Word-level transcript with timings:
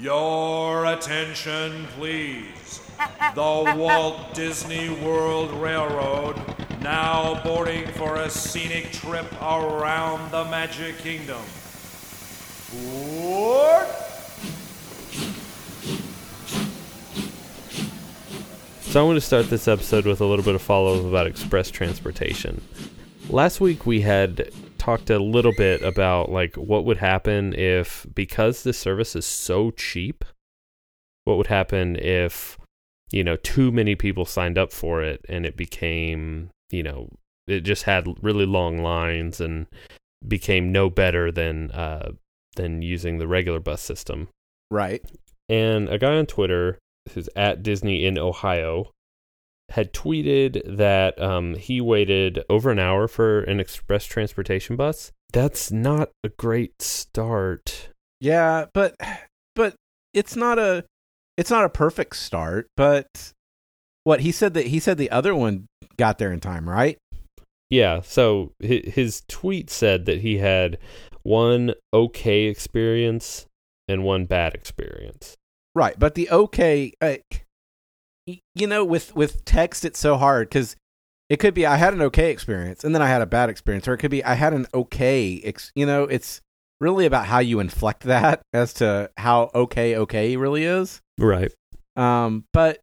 Your 0.00 0.86
attention, 0.86 1.86
please. 1.96 2.80
The 3.34 3.74
Walt 3.76 4.32
Disney 4.32 4.90
World 4.90 5.50
Railroad 5.60 6.40
now 6.80 7.42
boarding 7.42 7.84
for 7.88 8.14
a 8.14 8.30
scenic 8.30 8.92
trip 8.92 9.26
around 9.42 10.30
the 10.30 10.44
Magic 10.44 10.98
Kingdom. 10.98 11.42
Board! 12.72 13.88
So 18.82 19.00
I 19.00 19.04
want 19.04 19.16
to 19.16 19.20
start 19.20 19.50
this 19.50 19.66
episode 19.66 20.06
with 20.06 20.20
a 20.20 20.24
little 20.24 20.44
bit 20.44 20.54
of 20.54 20.62
follow 20.62 21.00
up 21.00 21.06
about 21.06 21.26
express 21.26 21.72
transportation. 21.72 22.62
Last 23.28 23.60
week 23.60 23.84
we 23.84 24.02
had 24.02 24.52
talked 24.88 25.10
a 25.10 25.18
little 25.18 25.52
bit 25.52 25.82
about 25.82 26.30
like 26.30 26.56
what 26.56 26.84
would 26.86 26.96
happen 26.96 27.52
if 27.54 28.06
because 28.14 28.62
this 28.62 28.78
service 28.78 29.14
is 29.14 29.26
so 29.26 29.70
cheap, 29.70 30.24
what 31.24 31.36
would 31.36 31.48
happen 31.48 31.96
if 31.96 32.56
you 33.10 33.22
know 33.22 33.36
too 33.36 33.70
many 33.70 33.94
people 33.94 34.24
signed 34.24 34.56
up 34.56 34.72
for 34.72 35.02
it 35.02 35.24
and 35.28 35.44
it 35.44 35.58
became, 35.58 36.48
you 36.70 36.82
know, 36.82 37.10
it 37.46 37.60
just 37.60 37.82
had 37.82 38.06
really 38.22 38.46
long 38.46 38.78
lines 38.78 39.42
and 39.42 39.66
became 40.26 40.72
no 40.72 40.88
better 40.88 41.30
than 41.30 41.70
uh 41.72 42.12
than 42.56 42.80
using 42.80 43.18
the 43.18 43.28
regular 43.28 43.60
bus 43.60 43.82
system. 43.82 44.28
Right. 44.70 45.04
And 45.50 45.90
a 45.90 45.98
guy 45.98 46.16
on 46.16 46.24
Twitter 46.24 46.78
who's 47.12 47.28
at 47.36 47.62
Disney 47.62 48.06
in 48.06 48.18
Ohio 48.18 48.92
had 49.70 49.92
tweeted 49.92 50.62
that 50.76 51.20
um, 51.20 51.54
he 51.54 51.80
waited 51.80 52.42
over 52.48 52.70
an 52.70 52.78
hour 52.78 53.06
for 53.06 53.40
an 53.40 53.60
express 53.60 54.04
transportation 54.04 54.76
bus. 54.76 55.12
That's 55.32 55.70
not 55.70 56.10
a 56.24 56.30
great 56.30 56.80
start. 56.80 57.90
Yeah, 58.20 58.66
but 58.72 58.96
but 59.54 59.74
it's 60.14 60.36
not 60.36 60.58
a 60.58 60.84
it's 61.36 61.50
not 61.50 61.64
a 61.64 61.68
perfect 61.68 62.16
start, 62.16 62.68
but 62.76 63.32
what 64.04 64.20
he 64.20 64.32
said 64.32 64.54
that 64.54 64.68
he 64.68 64.80
said 64.80 64.96
the 64.96 65.10
other 65.10 65.34
one 65.34 65.66
got 65.98 66.18
there 66.18 66.32
in 66.32 66.40
time, 66.40 66.68
right? 66.68 66.98
Yeah, 67.70 68.00
so 68.00 68.52
his 68.60 69.22
tweet 69.28 69.68
said 69.68 70.06
that 70.06 70.22
he 70.22 70.38
had 70.38 70.78
one 71.22 71.74
okay 71.92 72.44
experience 72.44 73.46
and 73.86 74.04
one 74.04 74.24
bad 74.24 74.54
experience. 74.54 75.36
Right, 75.74 75.98
but 75.98 76.14
the 76.14 76.30
okay, 76.30 76.94
uh, 77.02 77.16
you 78.54 78.66
know, 78.66 78.84
with 78.84 79.14
with 79.14 79.44
text, 79.44 79.84
it's 79.84 79.98
so 79.98 80.16
hard 80.16 80.48
because 80.48 80.76
it 81.28 81.38
could 81.38 81.54
be 81.54 81.66
I 81.66 81.76
had 81.76 81.94
an 81.94 82.02
okay 82.02 82.30
experience 82.30 82.84
and 82.84 82.94
then 82.94 83.02
I 83.02 83.08
had 83.08 83.22
a 83.22 83.26
bad 83.26 83.50
experience, 83.50 83.86
or 83.88 83.94
it 83.94 83.98
could 83.98 84.10
be 84.10 84.24
I 84.24 84.34
had 84.34 84.52
an 84.52 84.66
okay. 84.72 85.40
Ex- 85.44 85.72
you 85.74 85.86
know, 85.86 86.04
it's 86.04 86.40
really 86.80 87.06
about 87.06 87.26
how 87.26 87.40
you 87.40 87.60
inflect 87.60 88.04
that 88.04 88.42
as 88.52 88.74
to 88.74 89.10
how 89.16 89.50
okay 89.54 89.96
okay 89.96 90.36
really 90.36 90.64
is. 90.64 91.00
Right. 91.18 91.52
Um, 91.96 92.44
but 92.52 92.78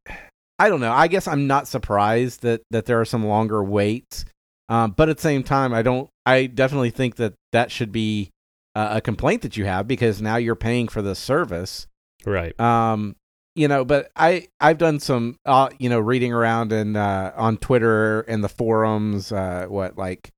I 0.59 0.69
don't 0.69 0.81
know. 0.81 0.91
I 0.91 1.07
guess 1.07 1.27
I'm 1.27 1.47
not 1.47 1.67
surprised 1.67 2.41
that 2.41 2.61
that 2.71 2.85
there 2.85 2.99
are 2.99 3.05
some 3.05 3.25
longer 3.25 3.63
waits. 3.63 4.25
Um, 4.67 4.91
but 4.91 5.09
at 5.09 5.17
the 5.17 5.21
same 5.21 5.43
time, 5.43 5.73
I 5.73 5.83
don't. 5.83 6.09
I 6.25 6.47
definitely 6.47 6.89
think 6.89 7.17
that 7.17 7.33
that 7.51 7.71
should 7.71 7.91
be 7.91 8.31
uh, 8.73 8.89
a 8.93 9.01
complaint 9.01 9.43
that 9.43 9.57
you 9.57 9.65
have 9.65 9.87
because 9.87 10.21
now 10.21 10.37
you're 10.37 10.55
paying 10.55 10.87
for 10.87 11.03
the 11.03 11.13
service 11.13 11.85
Right. 12.25 12.59
Um, 12.59 13.15
you 13.55 13.67
know, 13.67 13.85
but 13.85 14.11
I 14.15 14.47
I've 14.59 14.77
done 14.77 14.99
some 14.99 15.39
uh, 15.45 15.69
you 15.79 15.89
know, 15.89 15.99
reading 15.99 16.33
around 16.33 16.71
and 16.71 16.97
uh 16.97 17.31
on 17.35 17.57
Twitter 17.57 18.21
and 18.21 18.43
the 18.43 18.49
forums, 18.49 19.31
uh 19.31 19.65
what 19.67 19.97
like 19.97 20.31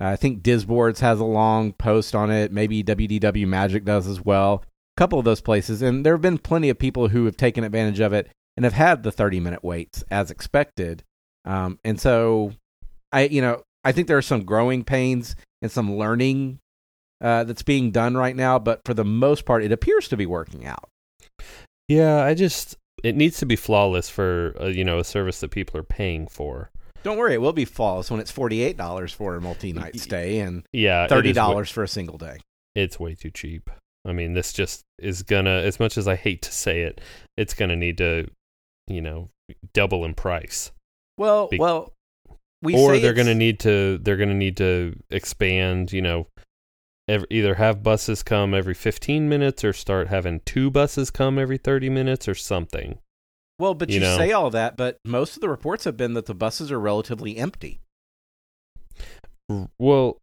uh, 0.00 0.06
I 0.06 0.16
think 0.16 0.42
Disboards 0.42 1.00
has 1.00 1.20
a 1.20 1.24
long 1.24 1.72
post 1.72 2.14
on 2.14 2.30
it, 2.30 2.50
maybe 2.50 2.82
WDW 2.82 3.46
Magic 3.46 3.84
does 3.84 4.06
as 4.08 4.24
well. 4.24 4.64
A 4.96 5.00
couple 5.00 5.18
of 5.18 5.24
those 5.24 5.40
places 5.40 5.82
and 5.82 6.04
there 6.04 6.14
have 6.14 6.22
been 6.22 6.38
plenty 6.38 6.70
of 6.70 6.78
people 6.78 7.08
who 7.08 7.26
have 7.26 7.36
taken 7.36 7.64
advantage 7.64 8.00
of 8.00 8.12
it 8.12 8.30
and 8.56 8.64
have 8.64 8.74
had 8.74 9.02
the 9.02 9.12
30 9.12 9.40
minute 9.40 9.62
waits 9.62 10.02
as 10.10 10.30
expected. 10.30 11.04
Um 11.44 11.78
and 11.84 12.00
so 12.00 12.52
I 13.12 13.22
you 13.26 13.42
know, 13.42 13.62
I 13.84 13.92
think 13.92 14.08
there 14.08 14.18
are 14.18 14.22
some 14.22 14.44
growing 14.44 14.84
pains 14.84 15.36
and 15.60 15.70
some 15.70 15.96
learning 15.96 16.60
uh, 17.20 17.44
that's 17.44 17.62
being 17.62 17.90
done 17.90 18.16
right 18.16 18.36
now, 18.36 18.58
but 18.58 18.82
for 18.84 18.92
the 18.92 19.04
most 19.04 19.44
part, 19.46 19.64
it 19.64 19.72
appears 19.72 20.08
to 20.08 20.16
be 20.16 20.26
working 20.26 20.66
out. 20.66 20.90
Yeah, 21.88 22.22
I 22.22 22.34
just 22.34 22.76
it 23.02 23.16
needs 23.16 23.38
to 23.38 23.46
be 23.46 23.56
flawless 23.56 24.08
for 24.08 24.50
a, 24.52 24.70
you 24.70 24.84
know 24.84 24.98
a 24.98 25.04
service 25.04 25.40
that 25.40 25.50
people 25.50 25.78
are 25.78 25.84
paying 25.84 26.26
for. 26.26 26.70
Don't 27.02 27.18
worry, 27.18 27.34
it 27.34 27.40
will 27.40 27.52
be 27.52 27.66
flawless 27.66 28.10
when 28.10 28.20
it's 28.20 28.30
forty 28.30 28.62
eight 28.62 28.76
dollars 28.76 29.12
for 29.12 29.36
a 29.36 29.40
multi 29.40 29.72
night 29.72 29.98
stay 30.00 30.40
and 30.40 30.64
yeah 30.72 31.06
thirty 31.06 31.32
dollars 31.32 31.70
for 31.70 31.82
a 31.82 31.88
single 31.88 32.16
day. 32.16 32.38
It's 32.74 32.98
way 32.98 33.14
too 33.14 33.30
cheap. 33.30 33.70
I 34.06 34.12
mean, 34.12 34.34
this 34.34 34.52
just 34.52 34.82
is 34.98 35.22
gonna. 35.22 35.62
As 35.62 35.80
much 35.80 35.96
as 35.96 36.06
I 36.08 36.16
hate 36.16 36.42
to 36.42 36.52
say 36.52 36.82
it, 36.82 37.00
it's 37.36 37.54
gonna 37.54 37.76
need 37.76 37.98
to, 37.98 38.28
you 38.86 39.00
know, 39.00 39.30
double 39.72 40.04
in 40.04 40.14
price. 40.14 40.72
Well, 41.16 41.48
Be- 41.48 41.58
well, 41.58 41.92
we 42.62 42.74
or 42.74 42.98
they're 42.98 43.14
gonna 43.14 43.34
need 43.34 43.60
to. 43.60 43.98
They're 43.98 44.16
gonna 44.16 44.34
need 44.34 44.56
to 44.58 44.98
expand. 45.10 45.92
You 45.92 46.02
know, 46.02 46.26
every, 47.08 47.26
either 47.30 47.54
have 47.54 47.82
buses 47.82 48.22
come 48.22 48.54
every 48.54 48.74
15 48.74 49.28
minutes 49.28 49.64
or 49.64 49.72
start 49.72 50.08
having 50.08 50.40
two 50.44 50.70
buses 50.70 51.10
come 51.10 51.38
every 51.38 51.58
30 51.58 51.90
minutes 51.90 52.28
or 52.28 52.34
something. 52.34 52.98
Well, 53.58 53.74
but 53.74 53.88
you, 53.88 53.96
you 53.96 54.00
know? 54.00 54.16
say 54.16 54.32
all 54.32 54.50
that, 54.50 54.76
but 54.76 54.98
most 55.04 55.36
of 55.36 55.40
the 55.40 55.48
reports 55.48 55.84
have 55.84 55.96
been 55.96 56.14
that 56.14 56.26
the 56.26 56.34
buses 56.34 56.72
are 56.72 56.80
relatively 56.80 57.36
empty. 57.36 57.80
Well, 59.78 60.20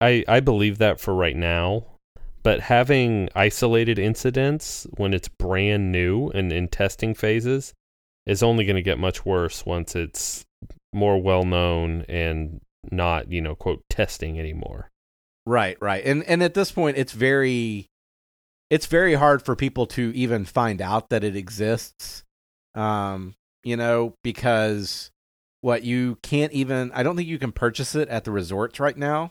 I 0.00 0.24
I 0.28 0.40
believe 0.40 0.78
that 0.78 1.00
for 1.00 1.14
right 1.14 1.36
now, 1.36 1.86
but 2.42 2.60
having 2.60 3.30
isolated 3.34 3.98
incidents 3.98 4.86
when 4.96 5.14
it's 5.14 5.28
brand 5.28 5.92
new 5.92 6.28
and 6.30 6.52
in 6.52 6.68
testing 6.68 7.14
phases 7.14 7.72
is 8.26 8.42
only 8.42 8.64
going 8.64 8.76
to 8.76 8.82
get 8.82 8.98
much 8.98 9.24
worse 9.24 9.64
once 9.64 9.94
it's 9.94 10.44
more 10.92 11.20
well 11.20 11.44
known 11.44 12.04
and 12.08 12.60
not, 12.90 13.30
you 13.30 13.40
know, 13.40 13.54
quote 13.54 13.82
testing 13.88 14.38
anymore. 14.38 14.90
Right, 15.46 15.76
right. 15.80 16.04
And 16.04 16.22
and 16.24 16.42
at 16.42 16.54
this 16.54 16.72
point 16.72 16.96
it's 16.96 17.12
very 17.12 17.86
it's 18.70 18.86
very 18.86 19.14
hard 19.14 19.44
for 19.44 19.54
people 19.54 19.86
to 19.88 20.10
even 20.14 20.44
find 20.44 20.80
out 20.80 21.10
that 21.10 21.22
it 21.22 21.36
exists. 21.36 22.24
Um, 22.74 23.34
you 23.62 23.76
know, 23.76 24.14
because 24.24 25.10
what 25.60 25.82
you 25.84 26.18
can't 26.22 26.52
even 26.52 26.90
I 26.92 27.02
don't 27.02 27.16
think 27.16 27.28
you 27.28 27.38
can 27.38 27.52
purchase 27.52 27.94
it 27.94 28.08
at 28.08 28.24
the 28.24 28.30
resorts 28.30 28.80
right 28.80 28.96
now. 28.96 29.30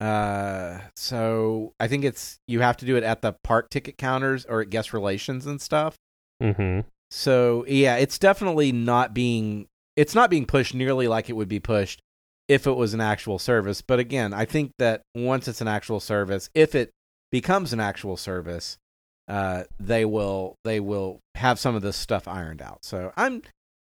Uh 0.00 0.78
so 0.96 1.74
I 1.78 1.86
think 1.88 2.04
it's 2.04 2.38
you 2.48 2.60
have 2.60 2.76
to 2.78 2.86
do 2.86 2.96
it 2.96 3.04
at 3.04 3.20
the 3.22 3.34
park 3.44 3.68
ticket 3.70 3.98
counters 3.98 4.46
or 4.46 4.62
at 4.62 4.70
guest 4.70 4.92
relations 4.92 5.46
and 5.46 5.60
stuff. 5.60 5.96
Mhm. 6.42 6.84
So, 7.10 7.64
yeah, 7.66 7.96
it's 7.96 8.18
definitely 8.18 8.70
not 8.72 9.12
being 9.12 9.66
it's 9.96 10.14
not 10.14 10.30
being 10.30 10.46
pushed 10.46 10.74
nearly 10.74 11.08
like 11.08 11.28
it 11.28 11.34
would 11.34 11.48
be 11.48 11.60
pushed 11.60 12.00
if 12.50 12.66
it 12.66 12.72
was 12.72 12.94
an 12.94 13.00
actual 13.00 13.38
service. 13.38 13.80
But 13.80 14.00
again, 14.00 14.34
I 14.34 14.44
think 14.44 14.72
that 14.78 15.02
once 15.14 15.46
it's 15.46 15.60
an 15.60 15.68
actual 15.68 16.00
service, 16.00 16.50
if 16.52 16.74
it 16.74 16.90
becomes 17.30 17.72
an 17.72 17.78
actual 17.78 18.16
service, 18.16 18.76
uh, 19.28 19.62
they 19.78 20.04
will 20.04 20.56
they 20.64 20.80
will 20.80 21.20
have 21.36 21.60
some 21.60 21.76
of 21.76 21.82
this 21.82 21.96
stuff 21.96 22.26
ironed 22.26 22.60
out. 22.60 22.84
So 22.84 23.12
I'm 23.16 23.42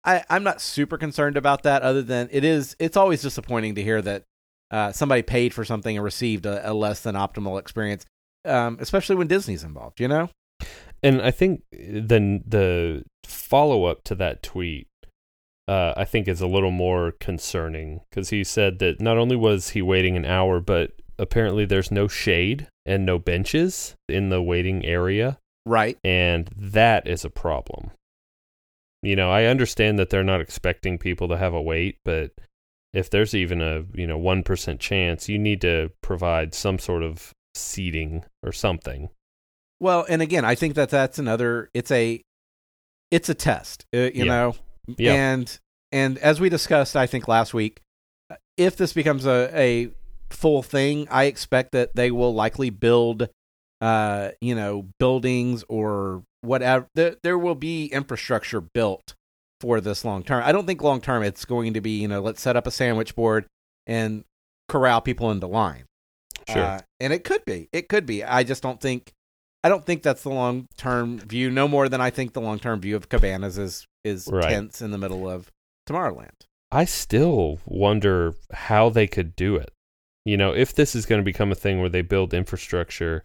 I, 0.04 0.24
I'm 0.28 0.42
not 0.42 0.60
super 0.60 0.98
concerned 0.98 1.38
about 1.38 1.62
that. 1.62 1.80
Other 1.80 2.02
than 2.02 2.28
it 2.30 2.44
is, 2.44 2.76
it's 2.78 2.98
always 2.98 3.22
disappointing 3.22 3.76
to 3.76 3.82
hear 3.82 4.02
that 4.02 4.24
uh, 4.70 4.92
somebody 4.92 5.22
paid 5.22 5.54
for 5.54 5.64
something 5.64 5.96
and 5.96 6.04
received 6.04 6.44
a, 6.44 6.70
a 6.70 6.74
less 6.74 7.00
than 7.00 7.14
optimal 7.14 7.58
experience, 7.58 8.04
um, 8.44 8.76
especially 8.78 9.16
when 9.16 9.26
Disney's 9.26 9.64
involved. 9.64 10.00
You 10.00 10.08
know. 10.08 10.28
And 11.02 11.22
I 11.22 11.30
think 11.30 11.62
then 11.72 12.44
the 12.46 13.04
follow 13.24 13.86
up 13.86 14.04
to 14.04 14.14
that 14.16 14.42
tweet 14.42 14.86
uh, 15.70 15.94
I 15.96 16.04
think 16.04 16.26
is 16.26 16.40
a 16.40 16.48
little 16.48 16.72
more 16.72 17.12
concerning 17.12 18.00
because 18.10 18.30
he 18.30 18.42
said 18.42 18.80
that 18.80 19.00
not 19.00 19.18
only 19.18 19.36
was 19.36 19.70
he 19.70 19.82
waiting 19.82 20.16
an 20.16 20.24
hour, 20.24 20.58
but 20.58 20.90
apparently 21.16 21.64
there's 21.64 21.92
no 21.92 22.08
shade 22.08 22.66
and 22.84 23.06
no 23.06 23.20
benches 23.20 23.94
in 24.08 24.30
the 24.30 24.42
waiting 24.42 24.84
area. 24.84 25.38
Right. 25.64 25.96
And 26.02 26.50
that 26.56 27.06
is 27.06 27.24
a 27.24 27.30
problem. 27.30 27.92
You 29.04 29.14
know, 29.14 29.30
I 29.30 29.44
understand 29.44 29.96
that 30.00 30.10
they're 30.10 30.24
not 30.24 30.40
expecting 30.40 30.98
people 30.98 31.28
to 31.28 31.36
have 31.36 31.54
a 31.54 31.62
wait, 31.62 31.98
but 32.04 32.32
if 32.92 33.08
there's 33.08 33.32
even 33.32 33.62
a, 33.62 33.84
you 33.94 34.08
know, 34.08 34.18
1% 34.18 34.80
chance, 34.80 35.28
you 35.28 35.38
need 35.38 35.60
to 35.60 35.92
provide 36.02 36.52
some 36.52 36.80
sort 36.80 37.04
of 37.04 37.32
seating 37.54 38.24
or 38.42 38.50
something. 38.50 39.08
Well, 39.78 40.04
and 40.08 40.20
again, 40.20 40.44
I 40.44 40.56
think 40.56 40.74
that 40.74 40.90
that's 40.90 41.20
another 41.20 41.70
it's 41.74 41.92
a 41.92 42.20
it's 43.12 43.28
a 43.28 43.34
test, 43.34 43.86
uh, 43.94 43.98
you 43.98 44.10
yeah. 44.14 44.24
know. 44.24 44.54
Yeah. 44.98 45.14
And 45.14 45.60
and 45.92 46.18
as 46.18 46.40
we 46.40 46.48
discussed, 46.48 46.96
I 46.96 47.06
think 47.06 47.28
last 47.28 47.54
week, 47.54 47.80
if 48.56 48.76
this 48.76 48.92
becomes 48.92 49.26
a, 49.26 49.50
a 49.54 49.90
full 50.30 50.62
thing, 50.62 51.08
I 51.10 51.24
expect 51.24 51.72
that 51.72 51.94
they 51.94 52.10
will 52.10 52.34
likely 52.34 52.70
build, 52.70 53.28
uh, 53.80 54.30
you 54.40 54.54
know, 54.54 54.86
buildings 54.98 55.64
or 55.68 56.22
whatever. 56.42 56.86
There, 56.94 57.16
there 57.22 57.38
will 57.38 57.54
be 57.54 57.86
infrastructure 57.86 58.60
built 58.60 59.14
for 59.60 59.80
this 59.80 60.04
long 60.04 60.22
term. 60.22 60.42
I 60.44 60.52
don't 60.52 60.66
think 60.66 60.82
long 60.82 61.00
term 61.00 61.22
it's 61.22 61.44
going 61.44 61.74
to 61.74 61.80
be, 61.80 62.00
you 62.00 62.08
know, 62.08 62.20
let's 62.20 62.40
set 62.40 62.56
up 62.56 62.66
a 62.66 62.70
sandwich 62.70 63.14
board 63.14 63.46
and 63.86 64.24
corral 64.68 65.00
people 65.00 65.30
into 65.30 65.46
line. 65.46 65.84
Sure. 66.48 66.62
Uh, 66.62 66.80
and 67.00 67.12
it 67.12 67.24
could 67.24 67.44
be. 67.44 67.68
It 67.72 67.88
could 67.88 68.06
be. 68.06 68.24
I 68.24 68.44
just 68.44 68.62
don't 68.62 68.80
think 68.80 69.12
I 69.62 69.68
don't 69.68 69.84
think 69.84 70.02
that's 70.02 70.22
the 70.22 70.30
long 70.30 70.66
term 70.78 71.18
view. 71.18 71.50
No 71.50 71.68
more 71.68 71.88
than 71.88 72.00
I 72.00 72.10
think 72.10 72.32
the 72.32 72.40
long 72.40 72.58
term 72.58 72.80
view 72.80 72.96
of 72.96 73.08
cabanas 73.08 73.58
is 73.58 73.86
is 74.04 74.28
Right. 74.30 74.48
tents 74.48 74.80
in 74.80 74.90
the 74.90 74.98
middle 74.98 75.28
of 75.28 75.50
Tomorrowland. 75.90 76.46
I 76.70 76.84
still 76.84 77.58
wonder 77.64 78.34
how 78.52 78.90
they 78.90 79.06
could 79.06 79.34
do 79.34 79.56
it. 79.56 79.72
You 80.24 80.36
know, 80.36 80.54
if 80.54 80.74
this 80.74 80.94
is 80.94 81.06
going 81.06 81.20
to 81.20 81.24
become 81.24 81.50
a 81.50 81.56
thing 81.56 81.80
where 81.80 81.88
they 81.88 82.02
build 82.02 82.32
infrastructure, 82.32 83.24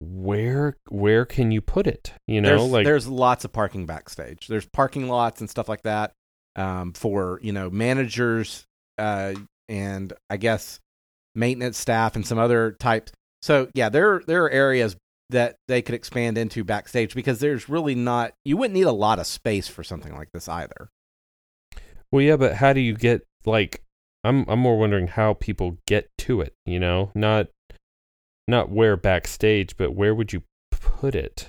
where 0.00 0.76
where 0.88 1.24
can 1.24 1.50
you 1.50 1.60
put 1.60 1.86
it? 1.86 2.12
You 2.26 2.40
know, 2.40 2.56
there's, 2.56 2.70
like 2.70 2.84
there's 2.84 3.06
lots 3.06 3.44
of 3.44 3.52
parking 3.52 3.84
backstage. 3.86 4.46
There's 4.46 4.66
parking 4.66 5.08
lots 5.08 5.40
and 5.40 5.50
stuff 5.50 5.68
like 5.68 5.82
that 5.82 6.12
um, 6.56 6.92
for 6.92 7.38
you 7.42 7.52
know 7.52 7.68
managers 7.68 8.64
uh, 8.98 9.34
and 9.68 10.12
I 10.30 10.36
guess 10.36 10.80
maintenance 11.34 11.78
staff 11.78 12.16
and 12.16 12.26
some 12.26 12.38
other 12.38 12.72
types. 12.72 13.12
So 13.42 13.68
yeah, 13.74 13.88
there 13.88 14.22
there 14.26 14.44
are 14.44 14.50
areas 14.50 14.96
that 15.30 15.56
they 15.68 15.82
could 15.82 15.94
expand 15.94 16.38
into 16.38 16.64
backstage 16.64 17.14
because 17.14 17.40
there's 17.40 17.68
really 17.68 17.94
not 17.94 18.32
you 18.44 18.56
wouldn't 18.56 18.74
need 18.74 18.82
a 18.82 18.92
lot 18.92 19.18
of 19.18 19.26
space 19.26 19.68
for 19.68 19.82
something 19.82 20.14
like 20.14 20.30
this 20.32 20.48
either. 20.48 20.88
Well, 22.14 22.22
yeah, 22.22 22.36
but 22.36 22.54
how 22.54 22.72
do 22.72 22.80
you 22.80 22.94
get 22.94 23.26
like? 23.44 23.82
I'm 24.22 24.48
I'm 24.48 24.60
more 24.60 24.78
wondering 24.78 25.08
how 25.08 25.34
people 25.34 25.78
get 25.84 26.08
to 26.18 26.42
it. 26.42 26.54
You 26.64 26.78
know, 26.78 27.10
not 27.12 27.48
not 28.46 28.70
where 28.70 28.96
backstage, 28.96 29.76
but 29.76 29.96
where 29.96 30.14
would 30.14 30.32
you 30.32 30.44
put 30.70 31.16
it 31.16 31.48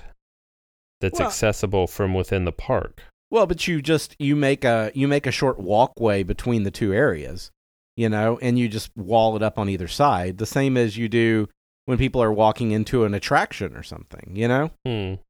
that's 1.01 1.19
Well- 1.19 1.27
accessible 1.27 1.85
from 1.85 2.15
within 2.15 2.45
the 2.45 2.51
park? 2.51 3.03
Well, 3.29 3.45
but 3.45 3.67
you 3.67 3.79
just 3.79 4.15
you 4.17 4.35
make 4.35 4.65
a 4.65 4.91
you 4.95 5.07
make 5.07 5.27
a 5.27 5.31
short 5.31 5.59
walkway 5.59 6.23
between 6.23 6.63
the 6.63 6.71
two 6.71 6.95
areas, 6.95 7.51
you 7.95 8.09
know, 8.09 8.39
and 8.41 8.57
you 8.57 8.67
just 8.67 8.89
wall 8.97 9.35
it 9.35 9.43
up 9.43 9.59
on 9.59 9.69
either 9.69 9.87
side, 9.87 10.39
the 10.39 10.47
same 10.47 10.77
as 10.77 10.97
you 10.97 11.07
do 11.07 11.47
when 11.85 11.99
people 11.99 12.23
are 12.23 12.33
walking 12.33 12.71
into 12.71 13.03
an 13.03 13.13
attraction 13.13 13.75
or 13.75 13.83
something, 13.83 14.31
you 14.33 14.47
know. 14.47 14.71
Hmm. 14.83 15.21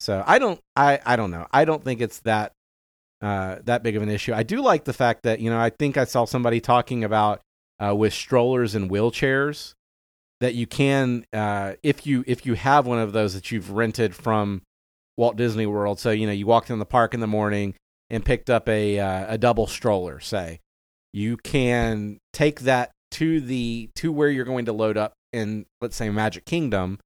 So 0.00 0.24
I 0.26 0.38
don't 0.38 0.58
I 0.74 1.00
I 1.04 1.16
don't 1.16 1.30
know. 1.30 1.48
I 1.52 1.66
don't 1.66 1.84
think 1.84 2.00
it's 2.00 2.20
that 2.20 2.52
uh 3.24 3.58
that 3.64 3.82
big 3.82 3.96
of 3.96 4.02
an 4.02 4.08
issue. 4.08 4.34
I 4.34 4.42
do 4.42 4.60
like 4.60 4.84
the 4.84 4.92
fact 4.92 5.22
that, 5.22 5.40
you 5.40 5.50
know, 5.50 5.58
I 5.58 5.70
think 5.70 5.96
I 5.96 6.04
saw 6.04 6.24
somebody 6.24 6.60
talking 6.60 7.04
about 7.04 7.40
uh 7.82 7.94
with 7.94 8.12
strollers 8.12 8.74
and 8.74 8.90
wheelchairs 8.90 9.74
that 10.40 10.54
you 10.54 10.66
can 10.66 11.24
uh 11.32 11.74
if 11.82 12.06
you 12.06 12.24
if 12.26 12.44
you 12.46 12.54
have 12.54 12.86
one 12.86 12.98
of 12.98 13.12
those 13.12 13.34
that 13.34 13.50
you've 13.50 13.70
rented 13.70 14.14
from 14.14 14.62
Walt 15.16 15.36
Disney 15.36 15.66
World, 15.66 16.00
so 16.00 16.10
you 16.10 16.26
know, 16.26 16.32
you 16.32 16.46
walked 16.46 16.70
in 16.70 16.78
the 16.78 16.84
park 16.84 17.14
in 17.14 17.20
the 17.20 17.26
morning 17.26 17.74
and 18.10 18.24
picked 18.24 18.50
up 18.50 18.68
a 18.68 18.98
uh, 18.98 19.34
a 19.34 19.38
double 19.38 19.66
stroller, 19.66 20.20
say. 20.20 20.60
You 21.12 21.36
can 21.36 22.18
take 22.32 22.60
that 22.60 22.90
to 23.12 23.40
the 23.40 23.90
to 23.94 24.10
where 24.10 24.28
you're 24.28 24.44
going 24.44 24.64
to 24.64 24.72
load 24.72 24.96
up 24.96 25.14
in 25.32 25.66
let's 25.80 25.94
say 25.96 26.10
Magic 26.10 26.44
Kingdom 26.44 26.98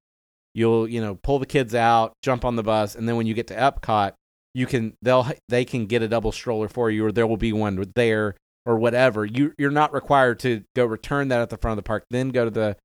you'll 0.55 0.88
you 0.88 1.00
know 1.00 1.15
pull 1.23 1.38
the 1.38 1.47
kids 1.47 1.75
out 1.75 2.12
jump 2.23 2.44
on 2.44 2.56
the 2.56 2.62
bus 2.62 2.94
and 2.94 3.09
then 3.09 3.17
when 3.17 3.26
you 3.26 3.35
get 3.35 3.47
to 3.47 3.55
epcot 3.55 4.12
you 4.55 4.67
can 4.67 4.95
they'll 5.03 5.27
they 5.49 5.65
can 5.65 5.87
get 5.87 6.03
a 6.03 6.09
double 6.09 6.33
stroller 6.33 6.69
for 6.69 6.91
you 6.91 7.05
or 7.05 7.12
there 7.12 7.27
will 7.27 7.37
be 7.37 7.53
one 7.53 7.85
there 7.95 8.35
or 8.67 8.79
whatever 8.79 9.25
you 9.25 9.53
you're 9.59 9.71
not 9.71 9.93
required 9.93 10.39
to 10.39 10.62
go 10.75 10.85
return 10.85 11.29
that 11.29 11.41
at 11.41 11.50
the 11.50 11.56
front 11.56 11.73
of 11.73 11.77
the 11.77 11.87
park 11.87 12.05
then 12.11 12.31
go 12.31 12.45
to 12.45 12.50
the 12.50 12.77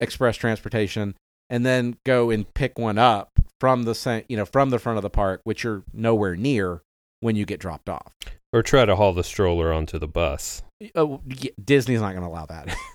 express 0.00 0.36
transportation 0.36 1.14
and 1.50 1.64
then 1.64 1.96
go 2.04 2.30
and 2.30 2.52
pick 2.54 2.78
one 2.78 2.98
up 2.98 3.30
from 3.60 3.82
the 3.84 4.24
you 4.28 4.36
know 4.36 4.44
from 4.44 4.70
the 4.70 4.78
front 4.78 4.96
of 4.96 5.02
the 5.02 5.10
park 5.10 5.40
which 5.44 5.64
you're 5.64 5.82
nowhere 5.92 6.36
near 6.36 6.82
when 7.20 7.36
you 7.36 7.44
get 7.44 7.60
dropped 7.60 7.88
off 7.88 8.12
Or 8.52 8.62
try 8.62 8.84
to 8.84 8.96
haul 8.96 9.12
the 9.12 9.24
stroller 9.24 9.72
onto 9.72 9.98
the 9.98 10.08
bus. 10.08 10.62
oh, 10.94 11.20
disney's 11.62 12.00
not 12.00 12.12
going 12.12 12.22
to 12.22 12.28
allow 12.28 12.46
that 12.46 12.74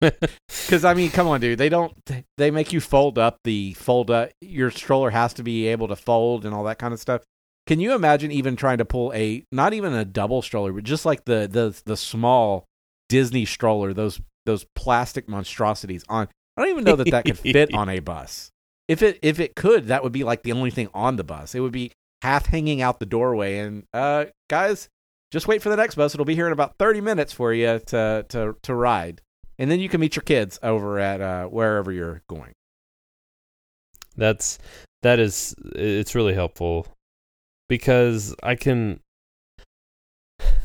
Because 0.00 0.84
I 0.84 0.94
mean, 0.94 1.10
come 1.10 1.26
on, 1.26 1.40
dude. 1.40 1.58
They 1.58 1.68
don't. 1.68 1.94
They 2.38 2.50
make 2.50 2.72
you 2.72 2.80
fold 2.80 3.18
up 3.18 3.36
the 3.44 3.74
fold 3.74 4.10
up. 4.10 4.30
Your 4.40 4.70
stroller 4.70 5.10
has 5.10 5.34
to 5.34 5.42
be 5.42 5.66
able 5.68 5.88
to 5.88 5.96
fold 5.96 6.46
and 6.46 6.54
all 6.54 6.64
that 6.64 6.78
kind 6.78 6.94
of 6.94 7.00
stuff. 7.00 7.22
Can 7.70 7.78
you 7.78 7.94
imagine 7.94 8.32
even 8.32 8.56
trying 8.56 8.78
to 8.78 8.84
pull 8.84 9.12
a 9.14 9.44
not 9.52 9.74
even 9.74 9.92
a 9.92 10.04
double 10.04 10.42
stroller, 10.42 10.72
but 10.72 10.82
just 10.82 11.06
like 11.06 11.24
the 11.24 11.48
the 11.48 11.80
the 11.84 11.96
small 11.96 12.66
Disney 13.08 13.44
stroller, 13.44 13.94
those 13.94 14.20
those 14.44 14.66
plastic 14.74 15.28
monstrosities 15.28 16.02
on? 16.08 16.26
I 16.56 16.62
don't 16.62 16.70
even 16.72 16.82
know 16.82 16.96
that 16.96 17.12
that 17.12 17.26
could 17.26 17.38
fit 17.38 17.72
on 17.74 17.88
a 17.88 18.00
bus. 18.00 18.50
If 18.88 19.02
it 19.02 19.20
if 19.22 19.38
it 19.38 19.54
could, 19.54 19.86
that 19.86 20.02
would 20.02 20.10
be 20.10 20.24
like 20.24 20.42
the 20.42 20.50
only 20.50 20.72
thing 20.72 20.88
on 20.92 21.14
the 21.14 21.22
bus. 21.22 21.54
It 21.54 21.60
would 21.60 21.70
be 21.70 21.92
half 22.22 22.46
hanging 22.46 22.82
out 22.82 22.98
the 22.98 23.06
doorway. 23.06 23.58
And 23.58 23.84
uh, 23.94 24.24
guys, 24.48 24.88
just 25.30 25.46
wait 25.46 25.62
for 25.62 25.68
the 25.68 25.76
next 25.76 25.94
bus. 25.94 26.12
It'll 26.12 26.24
be 26.24 26.34
here 26.34 26.48
in 26.48 26.52
about 26.52 26.74
thirty 26.76 27.00
minutes 27.00 27.32
for 27.32 27.52
you 27.54 27.78
to 27.78 28.26
to 28.30 28.56
to 28.60 28.74
ride 28.74 29.22
and 29.60 29.70
then 29.70 29.78
you 29.78 29.88
can 29.88 30.00
meet 30.00 30.16
your 30.16 30.24
kids 30.24 30.58
over 30.62 30.98
at 30.98 31.20
uh, 31.20 31.44
wherever 31.44 31.92
you're 31.92 32.22
going. 32.28 32.52
That's 34.16 34.58
that 35.02 35.20
is 35.20 35.54
it's 35.76 36.16
really 36.16 36.34
helpful 36.34 36.88
because 37.70 38.34
I 38.42 38.56
can 38.56 39.00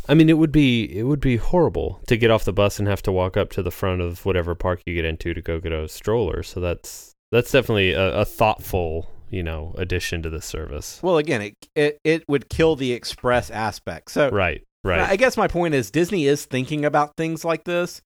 I 0.09 0.15
mean 0.15 0.29
it 0.29 0.37
would 0.37 0.51
be 0.51 0.83
it 0.85 1.03
would 1.03 1.21
be 1.21 1.37
horrible 1.37 2.01
to 2.07 2.17
get 2.17 2.31
off 2.31 2.43
the 2.43 2.51
bus 2.51 2.79
and 2.79 2.87
have 2.87 3.03
to 3.03 3.11
walk 3.11 3.37
up 3.37 3.51
to 3.51 3.63
the 3.63 3.71
front 3.71 4.01
of 4.01 4.25
whatever 4.25 4.55
park 4.55 4.81
you 4.85 4.95
get 4.95 5.05
into 5.05 5.33
to 5.33 5.41
go 5.41 5.59
get 5.61 5.71
a 5.71 5.87
stroller. 5.87 6.43
So 6.43 6.59
that's 6.59 7.13
that's 7.31 7.51
definitely 7.51 7.93
a, 7.93 8.21
a 8.21 8.25
thoughtful, 8.25 9.09
you 9.29 9.43
know, 9.43 9.73
addition 9.77 10.21
to 10.23 10.29
the 10.29 10.41
service. 10.41 10.99
Well, 11.01 11.17
again, 11.17 11.41
it 11.41 11.53
it 11.75 11.99
it 12.03 12.23
would 12.27 12.49
kill 12.49 12.75
the 12.75 12.91
express 12.91 13.49
aspect. 13.49 14.11
So, 14.11 14.29
Right, 14.31 14.63
right. 14.83 14.99
I 14.99 15.15
guess 15.15 15.37
my 15.37 15.47
point 15.47 15.75
is 15.75 15.91
Disney 15.91 16.25
is 16.25 16.45
thinking 16.45 16.85
about 16.85 17.15
things 17.17 17.45
like 17.45 17.63
this, 17.63 18.01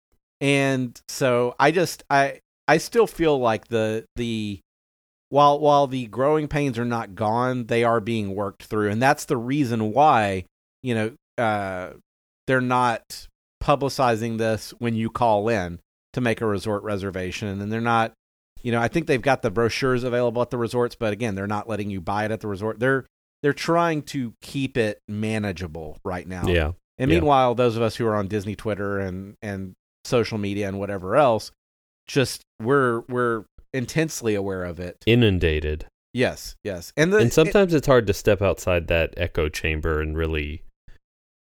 and 0.40 0.98
so 1.08 1.54
I 1.58 1.72
just 1.72 2.04
I 2.10 2.40
I 2.68 2.78
still 2.78 3.06
feel 3.06 3.38
like 3.38 3.68
the 3.68 4.04
the 4.16 4.60
while 5.34 5.58
while 5.58 5.88
the 5.88 6.06
growing 6.06 6.46
pains 6.46 6.78
are 6.78 6.84
not 6.84 7.16
gone, 7.16 7.66
they 7.66 7.82
are 7.82 7.98
being 7.98 8.36
worked 8.36 8.62
through, 8.62 8.88
and 8.90 9.02
that's 9.02 9.24
the 9.24 9.36
reason 9.36 9.92
why 9.92 10.44
you 10.80 10.94
know 10.94 11.12
uh, 11.42 11.90
they're 12.46 12.60
not 12.60 13.26
publicizing 13.60 14.38
this 14.38 14.72
when 14.78 14.94
you 14.94 15.10
call 15.10 15.48
in 15.48 15.80
to 16.12 16.20
make 16.20 16.40
a 16.40 16.46
resort 16.46 16.84
reservation, 16.84 17.60
and 17.60 17.72
they're 17.72 17.80
not. 17.80 18.12
You 18.62 18.70
know, 18.70 18.80
I 18.80 18.86
think 18.86 19.08
they've 19.08 19.20
got 19.20 19.42
the 19.42 19.50
brochures 19.50 20.04
available 20.04 20.40
at 20.40 20.50
the 20.50 20.56
resorts, 20.56 20.94
but 20.94 21.12
again, 21.12 21.34
they're 21.34 21.48
not 21.48 21.68
letting 21.68 21.90
you 21.90 22.00
buy 22.00 22.24
it 22.24 22.30
at 22.30 22.40
the 22.40 22.46
resort. 22.46 22.78
They're 22.78 23.04
they're 23.42 23.52
trying 23.52 24.02
to 24.02 24.34
keep 24.40 24.76
it 24.76 25.00
manageable 25.08 25.98
right 26.04 26.28
now. 26.28 26.46
yeah. 26.46 26.70
And 26.96 27.10
Yeah. 27.10 27.16
meanwhile, 27.18 27.56
those 27.56 27.76
of 27.76 27.82
us 27.82 27.96
who 27.96 28.06
are 28.06 28.14
on 28.14 28.28
Disney 28.28 28.54
Twitter 28.54 29.00
and 29.00 29.34
and 29.42 29.74
social 30.04 30.38
media 30.38 30.68
and 30.68 30.78
whatever 30.78 31.16
else, 31.16 31.50
just 32.06 32.42
we're 32.62 33.00
we're 33.08 33.44
intensely 33.74 34.34
aware 34.34 34.64
of 34.64 34.80
it. 34.80 35.02
Inundated. 35.06 35.86
Yes, 36.14 36.54
yes, 36.62 36.92
and 36.96 37.12
the, 37.12 37.18
and 37.18 37.32
sometimes 37.32 37.74
it's 37.74 37.88
hard 37.88 38.06
to 38.06 38.14
step 38.14 38.40
outside 38.40 38.86
that 38.86 39.12
echo 39.16 39.48
chamber 39.48 40.00
and 40.00 40.16
really 40.16 40.62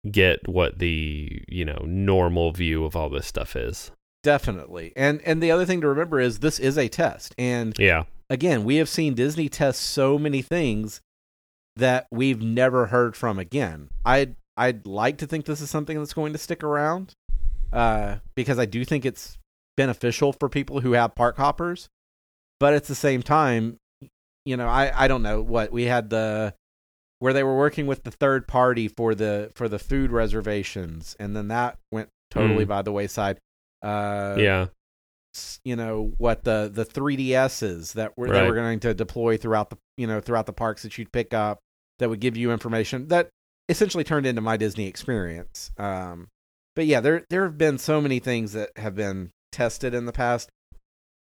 get 0.09 0.47
what 0.47 0.79
the, 0.79 1.41
you 1.47 1.65
know, 1.65 1.83
normal 1.85 2.51
view 2.51 2.85
of 2.85 2.95
all 2.95 3.09
this 3.09 3.25
stuff 3.27 3.55
is. 3.55 3.91
definitely. 4.23 4.93
And 4.95 5.19
and 5.25 5.41
the 5.41 5.49
other 5.51 5.65
thing 5.65 5.81
to 5.81 5.87
remember 5.87 6.19
is 6.19 6.39
this 6.39 6.59
is 6.59 6.77
a 6.77 6.87
test, 6.87 7.33
and 7.39 7.75
Yeah. 7.79 8.03
again, 8.29 8.63
we 8.63 8.75
have 8.75 8.87
seen 8.87 9.15
Disney 9.15 9.49
test 9.49 9.81
so 9.81 10.19
many 10.19 10.43
things 10.43 11.01
that 11.75 12.05
we've 12.11 12.41
never 12.41 12.87
heard 12.87 13.15
from 13.15 13.39
again. 13.39 13.89
I'd 14.05 14.35
I'd 14.57 14.85
like 14.85 15.17
to 15.19 15.25
think 15.27 15.45
this 15.45 15.59
is 15.61 15.71
something 15.71 15.97
that's 15.97 16.13
going 16.13 16.33
to 16.33 16.37
stick 16.37 16.63
around, 16.63 17.13
uh, 17.73 18.17
because 18.35 18.59
I 18.59 18.65
do 18.65 18.85
think 18.85 19.05
it's 19.05 19.39
beneficial 19.75 20.33
for 20.33 20.49
people 20.49 20.81
who 20.81 20.91
have 20.91 21.15
park 21.15 21.37
hoppers. 21.37 21.89
But 22.61 22.75
at 22.75 22.85
the 22.85 22.95
same 22.95 23.21
time, 23.23 23.77
you 24.45 24.55
know, 24.55 24.67
I 24.67 24.91
I 24.95 25.07
don't 25.07 25.23
know 25.23 25.41
what 25.41 25.71
we 25.71 25.83
had 25.85 26.09
the 26.11 26.53
where 27.19 27.33
they 27.33 27.43
were 27.43 27.57
working 27.57 27.87
with 27.87 28.03
the 28.03 28.11
third 28.11 28.47
party 28.47 28.87
for 28.87 29.13
the 29.15 29.51
for 29.55 29.67
the 29.67 29.79
food 29.79 30.11
reservations, 30.11 31.15
and 31.19 31.35
then 31.35 31.47
that 31.49 31.77
went 31.91 32.09
totally 32.29 32.65
Mm. 32.65 32.69
by 32.69 32.81
the 32.83 32.91
wayside. 32.91 33.39
Uh, 33.83 34.35
yeah. 34.37 34.67
you 35.65 35.75
know 35.75 36.11
what 36.17 36.43
the 36.43 36.69
the 36.71 36.85
3DSs 36.85 37.93
that 37.93 38.11
were 38.17 38.27
that 38.27 38.41
Right. 38.41 38.47
were 38.49 38.53
going 38.55 38.79
to 38.81 38.93
deploy 38.93 39.37
throughout 39.37 39.69
the 39.69 39.77
you 39.97 40.05
know 40.05 40.19
throughout 40.21 40.45
the 40.45 40.53
parks 40.53 40.83
that 40.83 40.97
you'd 40.97 41.11
pick 41.11 41.33
up 41.33 41.59
that 41.99 42.09
would 42.09 42.19
give 42.19 42.35
you 42.37 42.51
information 42.51 43.07
that 43.07 43.29
essentially 43.69 44.03
turned 44.03 44.25
into 44.25 44.41
my 44.41 44.57
Disney 44.57 44.87
experience. 44.87 45.71
Um, 45.77 46.27
but 46.75 46.85
yeah, 46.85 46.99
there 46.99 47.25
there 47.29 47.43
have 47.43 47.57
been 47.57 47.77
so 47.77 48.01
many 48.01 48.19
things 48.19 48.53
that 48.53 48.69
have 48.77 48.93
been 48.95 49.31
tested 49.51 49.93
in 49.93 50.05
the 50.05 50.11
past. 50.11 50.49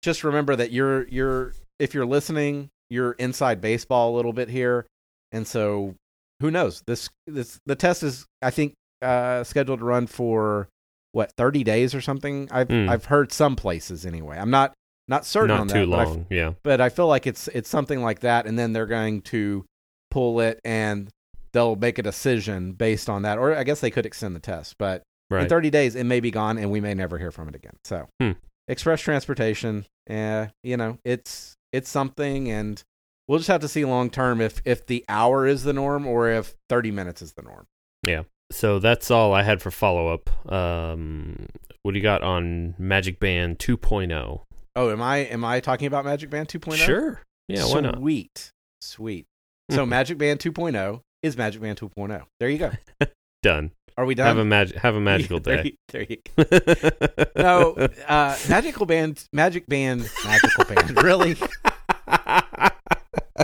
Just 0.03 0.25
remember 0.25 0.57
that 0.57 0.73
you're 0.73 1.07
you're 1.09 1.53
if 1.79 1.95
you're 1.95 2.07
listening, 2.07 2.69
you're 2.91 3.13
inside 3.13 3.61
baseball 3.61 4.15
a 4.15 4.17
little 4.17 4.33
bit 4.33 4.49
here, 4.49 4.87
and 5.31 5.47
so 5.47 5.95
who 6.41 6.51
knows? 6.51 6.83
This 6.87 7.09
this 7.27 7.59
the 7.67 7.77
test 7.77 8.03
is 8.03 8.27
I 8.41 8.51
think 8.51 8.75
uh, 9.01 9.45
scheduled 9.45 9.79
to 9.81 9.85
run 9.85 10.07
for 10.07 10.69
what 11.13 11.31
30 11.37 11.63
days 11.65 11.95
or 11.95 12.01
something? 12.01 12.49
I've 12.51 12.69
Hmm. 12.69 12.89
i've 12.89 13.05
heard 13.07 13.33
some 13.33 13.55
places 13.57 14.07
anyway. 14.07 14.39
I'm 14.39 14.51
not 14.51 14.73
not 15.09 15.27
certain 15.27 15.49
Not 15.49 15.61
on 15.61 15.69
too 15.69 15.87
that 15.87 15.91
but 15.91 16.09
I 16.09 16.27
yeah. 16.31 16.53
but 16.63 16.81
I 16.81 16.89
feel 16.89 17.07
like 17.07 17.27
it's 17.27 17.49
it's 17.49 17.69
something 17.69 18.03
like 18.03 18.21
that 18.21 18.47
and 18.47 18.59
then 18.59 18.73
they're 18.73 18.87
going 18.87 19.21
to 19.23 19.65
pull 20.11 20.41
it 20.41 20.59
and 20.65 21.09
they'll 21.53 21.77
make 21.77 21.99
a 21.99 22.03
decision 22.03 22.73
based 22.73 23.11
on 23.11 23.23
that. 23.23 23.37
Or 23.39 23.55
i 23.55 23.63
guess 23.65 23.81
they 23.81 23.91
could 23.91 24.07
extend 24.07 24.35
the 24.35 24.41
test 24.41 24.77
but 24.79 25.03
in 25.45 25.49
30 25.49 25.71
days 25.71 25.95
it 25.97 26.05
may 26.05 26.21
be 26.21 26.31
gone 26.31 26.57
and 26.59 26.71
we 26.71 26.81
may 26.81 26.95
never 26.95 27.19
hear 27.19 27.31
from 27.31 27.49
it 27.49 27.55
again. 27.55 27.77
So 27.85 28.09
Hmm. 28.21 28.33
Express 28.69 29.01
transportation 29.01 29.87
uh, 30.09 30.47
you 30.63 30.77
know 30.77 30.99
it's 31.05 31.57
it's 31.73 31.89
something, 31.89 32.51
and 32.51 32.83
we'll 33.27 33.39
just 33.39 33.49
have 33.49 33.61
to 33.63 33.69
see 33.69 33.85
long 33.85 34.11
term 34.11 34.41
if 34.41 34.61
if 34.65 34.87
the 34.87 35.05
hour 35.09 35.47
is 35.47 35.65
the 35.65 35.73
norm 35.73 36.07
or 36.07 36.29
if 36.31 36.55
30 36.69 36.91
minutes 36.91 37.23
is 37.23 37.33
the 37.33 37.43
norm. 37.43 37.67
Yeah. 38.07 38.23
So 38.51 38.79
that's 38.79 39.11
all 39.11 39.33
I 39.33 39.43
had 39.43 39.63
for 39.63 39.71
follow 39.71 40.09
up. 40.09 40.53
Um, 40.53 41.47
what 41.83 41.93
do 41.93 41.99
you 41.99 42.03
got 42.03 42.23
on 42.23 42.75
Magic 42.79 43.19
Band 43.19 43.59
2.0? 43.59 44.43
Oh, 44.77 44.91
am 44.91 45.03
I 45.03 45.19
am 45.19 45.45
I 45.45 45.61
talking 45.61 45.87
about 45.87 46.05
Magic 46.05 46.31
Band 46.31 46.49
2.0? 46.49 46.77
Sure. 46.77 47.23
Yeah, 47.49 47.65
why 47.67 47.81
not? 47.81 47.97
Sweet, 47.97 48.53
sweet. 48.81 49.27
So 49.71 49.87
Magic 49.87 50.19
Band 50.19 50.41
2.0 50.41 51.01
is 51.23 51.37
Magic 51.37 51.63
Band 51.63 51.79
2.0. 51.79 52.25
There 52.41 52.49
you 52.49 52.59
go. 52.59 52.73
Done. 53.43 53.73
Are 53.97 54.07
we 54.07 54.15
done? 54.15 54.27
Have 54.27 54.39
a 54.39 54.45
magic 54.45 54.77
have 54.79 54.95
a 54.95 55.01
magical 55.01 55.41
there 55.41 55.63
day. 55.63 55.71
You, 55.71 55.77
there 55.89 56.07
you 56.09 56.17
go. 56.37 57.27
No, 57.43 57.89
uh, 58.09 58.39
magical 58.49 58.87
band, 58.87 59.25
magic 59.33 59.67
band, 59.67 60.09
magical 60.25 60.65
band. 60.65 60.97
Really, 61.03 61.37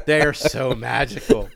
they 0.07 0.21
are 0.23 0.33
so 0.33 0.75
magical. 0.75 1.49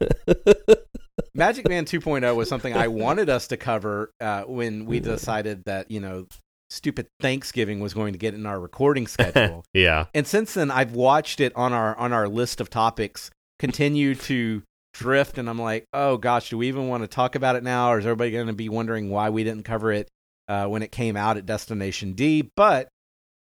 Magic 1.34 1.66
Band 1.66 1.86
2.0 1.86 2.34
was 2.34 2.48
something 2.48 2.74
I 2.74 2.88
wanted 2.88 3.30
us 3.30 3.48
to 3.48 3.56
cover 3.56 4.12
uh, 4.20 4.42
when 4.42 4.86
we 4.86 5.00
decided 5.00 5.64
that 5.64 5.90
you 5.90 6.00
know 6.00 6.26
stupid 6.70 7.06
Thanksgiving 7.20 7.80
was 7.80 7.94
going 7.94 8.12
to 8.12 8.18
get 8.18 8.34
in 8.34 8.46
our 8.46 8.58
recording 8.58 9.06
schedule. 9.06 9.64
yeah. 9.74 10.06
and 10.14 10.26
since 10.26 10.54
then, 10.54 10.70
I've 10.70 10.92
watched 10.92 11.40
it 11.40 11.54
on 11.54 11.72
our 11.72 11.96
on 11.96 12.12
our 12.12 12.28
list 12.28 12.60
of 12.60 12.68
topics 12.70 13.30
continue 13.58 14.14
to 14.14 14.62
drift, 14.92 15.38
and 15.38 15.48
I'm 15.48 15.60
like, 15.60 15.86
oh 15.92 16.16
gosh, 16.16 16.50
do 16.50 16.58
we 16.58 16.68
even 16.68 16.88
want 16.88 17.02
to 17.02 17.08
talk 17.08 17.34
about 17.34 17.56
it 17.56 17.62
now, 17.62 17.92
or 17.92 17.98
is 17.98 18.06
everybody 18.06 18.30
going 18.30 18.46
to 18.46 18.52
be 18.52 18.68
wondering 18.68 19.10
why 19.10 19.30
we 19.30 19.44
didn't 19.44 19.64
cover 19.64 19.92
it 19.92 20.08
uh, 20.48 20.66
when 20.66 20.82
it 20.82 20.92
came 20.92 21.16
out 21.16 21.36
at 21.36 21.46
Destination 21.46 22.12
D? 22.12 22.50
But 22.56 22.88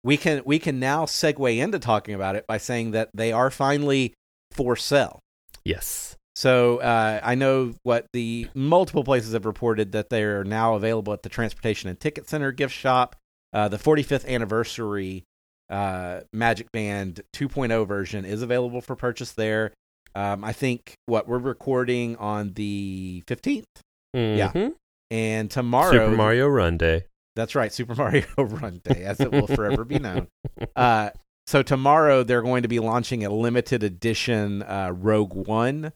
we 0.03 0.17
can 0.17 0.41
we 0.45 0.59
can 0.59 0.79
now 0.79 1.05
segue 1.05 1.57
into 1.57 1.79
talking 1.79 2.15
about 2.15 2.35
it 2.35 2.45
by 2.47 2.57
saying 2.57 2.91
that 2.91 3.09
they 3.13 3.31
are 3.31 3.51
finally 3.51 4.13
for 4.51 4.75
sale. 4.75 5.19
Yes. 5.65 6.15
So 6.35 6.77
uh, 6.77 7.19
I 7.21 7.35
know 7.35 7.73
what 7.83 8.05
the 8.13 8.47
multiple 8.53 9.03
places 9.03 9.33
have 9.33 9.45
reported 9.45 9.91
that 9.91 10.09
they 10.09 10.23
are 10.23 10.45
now 10.45 10.75
available 10.75 11.11
at 11.11 11.21
the 11.21 11.29
Transportation 11.29 11.89
and 11.89 11.99
Ticket 11.99 12.29
Center 12.29 12.51
gift 12.53 12.73
shop. 12.73 13.17
Uh, 13.51 13.67
the 13.67 13.77
45th 13.77 14.25
anniversary 14.25 15.25
uh, 15.69 16.21
Magic 16.31 16.71
Band 16.71 17.21
2.0 17.35 17.87
version 17.87 18.25
is 18.25 18.41
available 18.41 18.79
for 18.79 18.95
purchase 18.95 19.33
there. 19.33 19.73
Um, 20.15 20.43
I 20.43 20.53
think 20.53 20.93
what 21.05 21.27
we're 21.27 21.37
recording 21.37 22.15
on 22.17 22.53
the 22.53 23.23
15th 23.27 23.65
Yeah. 24.13 24.51
Mhm. 24.51 24.73
and 25.11 25.49
tomorrow. 25.51 25.91
Super 25.91 26.15
Mario 26.15 26.47
Run 26.47 26.77
Day. 26.77 27.05
That's 27.35 27.55
right, 27.55 27.71
Super 27.71 27.95
Mario 27.95 28.25
Run 28.37 28.81
Day, 28.83 29.03
as 29.03 29.19
it 29.19 29.31
will 29.31 29.47
forever 29.47 29.83
be 29.85 29.99
known. 29.99 30.27
Uh, 30.75 31.09
so 31.47 31.63
tomorrow 31.63 32.21
they're 32.23 32.41
going 32.41 32.61
to 32.63 32.67
be 32.67 32.79
launching 32.79 33.23
a 33.25 33.29
limited 33.29 33.81
edition 33.83 34.61
uh, 34.63 34.91
Rogue 34.95 35.33
One 35.47 35.93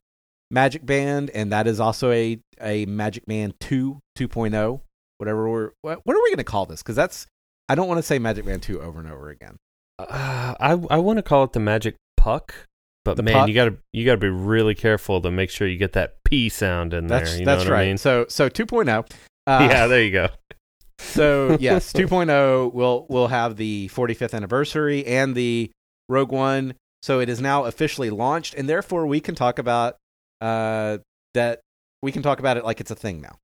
Magic 0.50 0.86
Band, 0.86 1.30
and 1.32 1.52
that 1.52 1.68
is 1.68 1.80
also 1.80 2.12
a 2.12 2.40
a 2.62 2.86
Magic 2.86 3.26
Band 3.26 3.54
2 3.60 4.00
2.0, 4.18 4.82
whatever 5.18 5.50
we're 5.50 5.72
what, 5.82 6.00
what 6.06 6.16
are 6.16 6.22
we 6.24 6.30
going 6.30 6.38
to 6.38 6.44
call 6.44 6.66
this? 6.66 6.82
Because 6.82 6.96
that's 6.96 7.28
I 7.70 7.76
don't 7.76 7.88
want 7.88 7.98
to 7.98 8.04
say 8.04 8.20
Magic 8.20 8.46
Band 8.46 8.62
2 8.64 8.82
over 8.82 9.00
and 9.00 9.12
over 9.12 9.30
again. 9.30 9.58
Uh, 10.00 10.56
I 10.60 10.72
I 10.90 10.98
want 10.98 11.18
to 11.18 11.24
call 11.24 11.44
it 11.44 11.54
the 11.54 11.60
Magic 11.60 11.96
Puck, 12.18 12.54
but 13.06 13.18
The 13.18 13.24
man, 13.24 13.34
puck? 13.34 13.48
you 13.50 13.54
gotta 13.54 13.76
you 13.92 14.06
gotta 14.06 14.18
be 14.18 14.30
really 14.30 14.76
careful 14.76 15.22
to 15.22 15.32
make 15.32 15.50
sure 15.50 15.68
you 15.68 15.78
get 15.78 15.94
that 15.94 16.24
P 16.24 16.50
sound 16.50 16.94
in 16.94 17.08
That's 17.08 17.32
there. 17.32 17.40
You 17.40 17.46
that's 17.46 17.64
know 17.66 17.70
what 17.72 17.76
right. 17.76 17.84
I 17.84 17.88
mean? 17.88 17.98
So 17.98 18.26
so 18.30 18.50
2.0. 18.50 18.90
Uh, 18.90 19.04
yeah, 19.70 19.88
there 19.88 20.02
you 20.04 20.12
go. 20.12 20.30
So 21.00 21.58
yes, 21.60 21.92
2.0 21.92 22.72
will 22.74 23.06
will 23.10 23.28
have 23.28 23.58
the 23.58 23.90
45th 23.94 24.34
anniversary 24.34 25.06
and 25.06 25.36
the 25.36 25.70
Rogue 26.08 26.32
One. 26.32 26.76
So 27.02 27.20
it 27.20 27.28
is 27.28 27.42
now 27.42 27.66
officially 27.66 28.10
launched, 28.10 28.54
and 28.54 28.70
therefore 28.70 29.06
we 29.06 29.20
can 29.20 29.36
talk 29.36 29.60
about 29.60 29.98
uh, 30.40 31.00
that. 31.34 31.60
We 32.02 32.14
can 32.14 32.22
talk 32.22 32.40
about 32.40 32.56
it 32.56 32.64
like 32.64 32.80
it's 32.80 32.92
a 32.92 32.96
thing 32.96 33.20
now. 33.20 33.38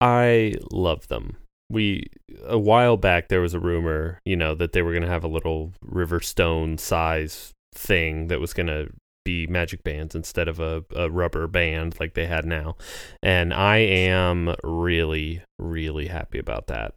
I 0.00 0.54
love 0.70 1.08
them. 1.08 1.36
We 1.68 2.06
a 2.46 2.58
while 2.58 2.96
back 2.96 3.28
there 3.28 3.40
was 3.42 3.52
a 3.54 3.60
rumor, 3.60 4.20
you 4.24 4.36
know, 4.36 4.54
that 4.54 4.72
they 4.72 4.80
were 4.82 4.92
going 4.92 5.02
to 5.02 5.08
have 5.08 5.24
a 5.24 5.28
little 5.28 5.72
Riverstone 5.84 6.80
size 6.80 7.52
thing 7.74 8.28
that 8.28 8.40
was 8.40 8.52
going 8.52 8.66
to 8.66 8.90
be 9.24 9.46
magic 9.46 9.82
bands 9.84 10.14
instead 10.14 10.48
of 10.48 10.60
a, 10.60 10.84
a 10.94 11.10
rubber 11.10 11.46
band 11.46 11.98
like 12.00 12.14
they 12.14 12.26
had 12.26 12.44
now. 12.44 12.76
And 13.22 13.52
I 13.52 13.78
am 13.78 14.54
really 14.62 15.42
really 15.58 16.06
happy 16.06 16.38
about 16.38 16.66
that. 16.68 16.94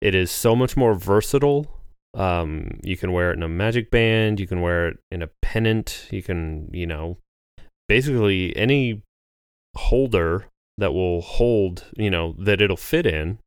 It 0.00 0.14
is 0.14 0.30
so 0.30 0.56
much 0.56 0.76
more 0.76 0.94
versatile. 0.94 1.66
Um 2.14 2.80
you 2.82 2.96
can 2.96 3.12
wear 3.12 3.30
it 3.30 3.36
in 3.36 3.42
a 3.42 3.48
magic 3.48 3.90
band, 3.90 4.40
you 4.40 4.46
can 4.46 4.60
wear 4.60 4.88
it 4.88 4.98
in 5.10 5.22
a 5.22 5.30
pennant, 5.42 6.06
you 6.10 6.22
can, 6.22 6.70
you 6.72 6.86
know, 6.86 7.18
basically 7.88 8.56
any 8.56 9.02
holder 9.76 10.46
that 10.78 10.92
will 10.92 11.20
hold, 11.20 11.84
you 11.96 12.10
know, 12.10 12.34
that 12.38 12.60
it'll 12.60 12.76
fit 12.76 13.06
in, 13.06 13.38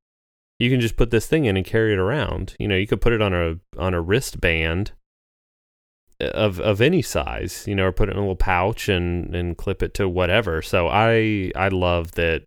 you 0.60 0.70
can 0.70 0.80
just 0.80 0.98
put 0.98 1.12
this 1.12 1.28
thing 1.28 1.46
in 1.46 1.58
and 1.58 1.66
carry 1.66 1.94
it 1.94 2.00
around. 2.00 2.56
You 2.60 2.68
know, 2.68 2.76
you 2.76 2.88
could 2.88 3.02
put 3.02 3.14
it 3.14 3.22
on 3.22 3.34
a 3.34 3.56
on 3.78 3.94
a 3.94 4.02
wristband 4.02 4.92
of 6.20 6.60
of 6.60 6.82
any 6.82 7.02
size, 7.02 7.66
you 7.68 7.76
know, 7.76 7.86
or 7.86 7.92
put 7.92 8.10
it 8.10 8.14
in 8.14 8.18
a 8.18 8.22
little 8.22 8.36
pouch 8.36 8.90
and 8.90 9.36
and 9.36 9.58
clip 9.58 9.84
it 9.84 9.94
to 9.96 10.10
whatever. 10.10 10.62
So 10.62 10.88
I 10.88 11.52
I 11.56 11.68
love 11.70 12.14
that 12.14 12.44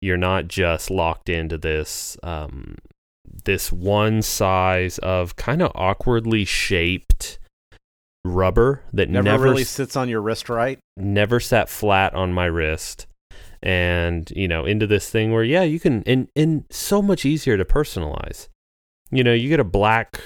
you're 0.00 0.16
not 0.16 0.48
just 0.48 0.90
locked 0.90 1.28
into 1.28 1.56
this 1.56 2.16
um 2.22 2.76
this 3.44 3.72
one 3.72 4.22
size 4.22 4.98
of 4.98 5.36
kind 5.36 5.62
of 5.62 5.72
awkwardly 5.74 6.44
shaped 6.44 7.38
rubber 8.24 8.82
that 8.92 9.10
Never, 9.10 9.24
never 9.24 9.44
really 9.44 9.62
s- 9.62 9.68
sits 9.68 9.96
on 9.96 10.08
your 10.08 10.20
wrist 10.22 10.48
right. 10.48 10.78
never 10.96 11.40
sat 11.40 11.68
flat 11.68 12.14
on 12.14 12.32
my 12.32 12.46
wrist 12.46 13.06
and 13.62 14.30
you 14.34 14.48
know 14.48 14.64
into 14.64 14.86
this 14.86 15.10
thing 15.10 15.32
where 15.32 15.44
yeah 15.44 15.62
you 15.62 15.78
can 15.80 16.02
and 16.06 16.28
and 16.36 16.64
so 16.70 17.02
much 17.02 17.24
easier 17.26 17.56
to 17.56 17.64
personalize 17.64 18.48
you 19.10 19.22
know 19.24 19.32
you 19.32 19.48
get 19.48 19.60
a 19.60 19.64
black 19.64 20.20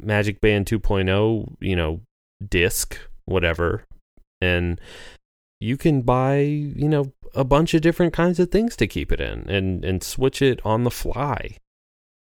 magic 0.00 0.40
band 0.40 0.66
2.0 0.66 1.56
you 1.60 1.76
know 1.76 2.00
disc 2.46 2.98
whatever 3.24 3.84
and 4.40 4.80
you 5.60 5.76
can 5.76 6.02
buy 6.02 6.38
you 6.38 6.88
know 6.88 7.12
a 7.34 7.44
bunch 7.44 7.74
of 7.74 7.80
different 7.80 8.12
kinds 8.12 8.38
of 8.38 8.50
things 8.50 8.76
to 8.76 8.86
keep 8.86 9.12
it 9.12 9.20
in 9.20 9.48
and 9.48 9.84
and 9.84 10.02
switch 10.02 10.40
it 10.40 10.60
on 10.64 10.84
the 10.84 10.90
fly 10.90 11.56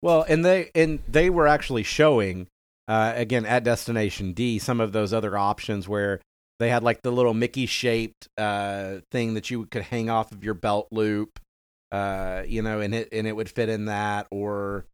Well, 0.01 0.25
and 0.27 0.43
they 0.43 0.69
and 0.75 0.99
they 1.07 1.29
were 1.29 1.47
actually 1.47 1.83
showing 1.83 2.47
uh, 2.87 3.13
again 3.15 3.45
at 3.45 3.63
Destination 3.63 4.33
D 4.33 4.59
some 4.59 4.79
of 4.79 4.91
those 4.91 5.13
other 5.13 5.37
options 5.37 5.87
where 5.87 6.21
they 6.59 6.69
had 6.69 6.83
like 6.83 7.01
the 7.01 7.11
little 7.11 7.33
Mickey 7.33 7.65
shaped 7.65 8.27
uh, 8.37 8.97
thing 9.11 9.35
that 9.35 9.49
you 9.49 9.65
could 9.65 9.83
hang 9.83 10.09
off 10.09 10.31
of 10.31 10.43
your 10.43 10.53
belt 10.53 10.87
loop, 10.91 11.39
uh, 11.91 12.43
you 12.47 12.61
know, 12.61 12.79
and 12.79 12.95
it 12.95 13.09
and 13.11 13.27
it 13.27 13.35
would 13.35 13.49
fit 13.49 13.69
in 13.69 13.85
that, 13.85 14.27
or 14.31 14.85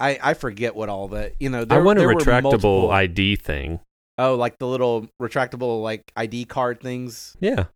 I 0.00 0.18
I 0.22 0.34
forget 0.34 0.74
what 0.74 0.88
all 0.88 1.08
the 1.08 1.32
you 1.38 1.50
know. 1.50 1.64
There, 1.64 1.78
i 1.78 1.82
want 1.82 1.98
a 1.98 2.02
retractable 2.02 2.42
multiple- 2.42 2.90
id 2.92 3.36
thing 3.36 3.80
oh, 4.18 4.34
like 4.34 4.58
the 4.58 4.66
little 4.66 5.08
retractable 5.20 5.82
like 5.82 6.12
ID 6.16 6.44
card 6.46 6.80
things, 6.80 7.36
yeah 7.40 7.66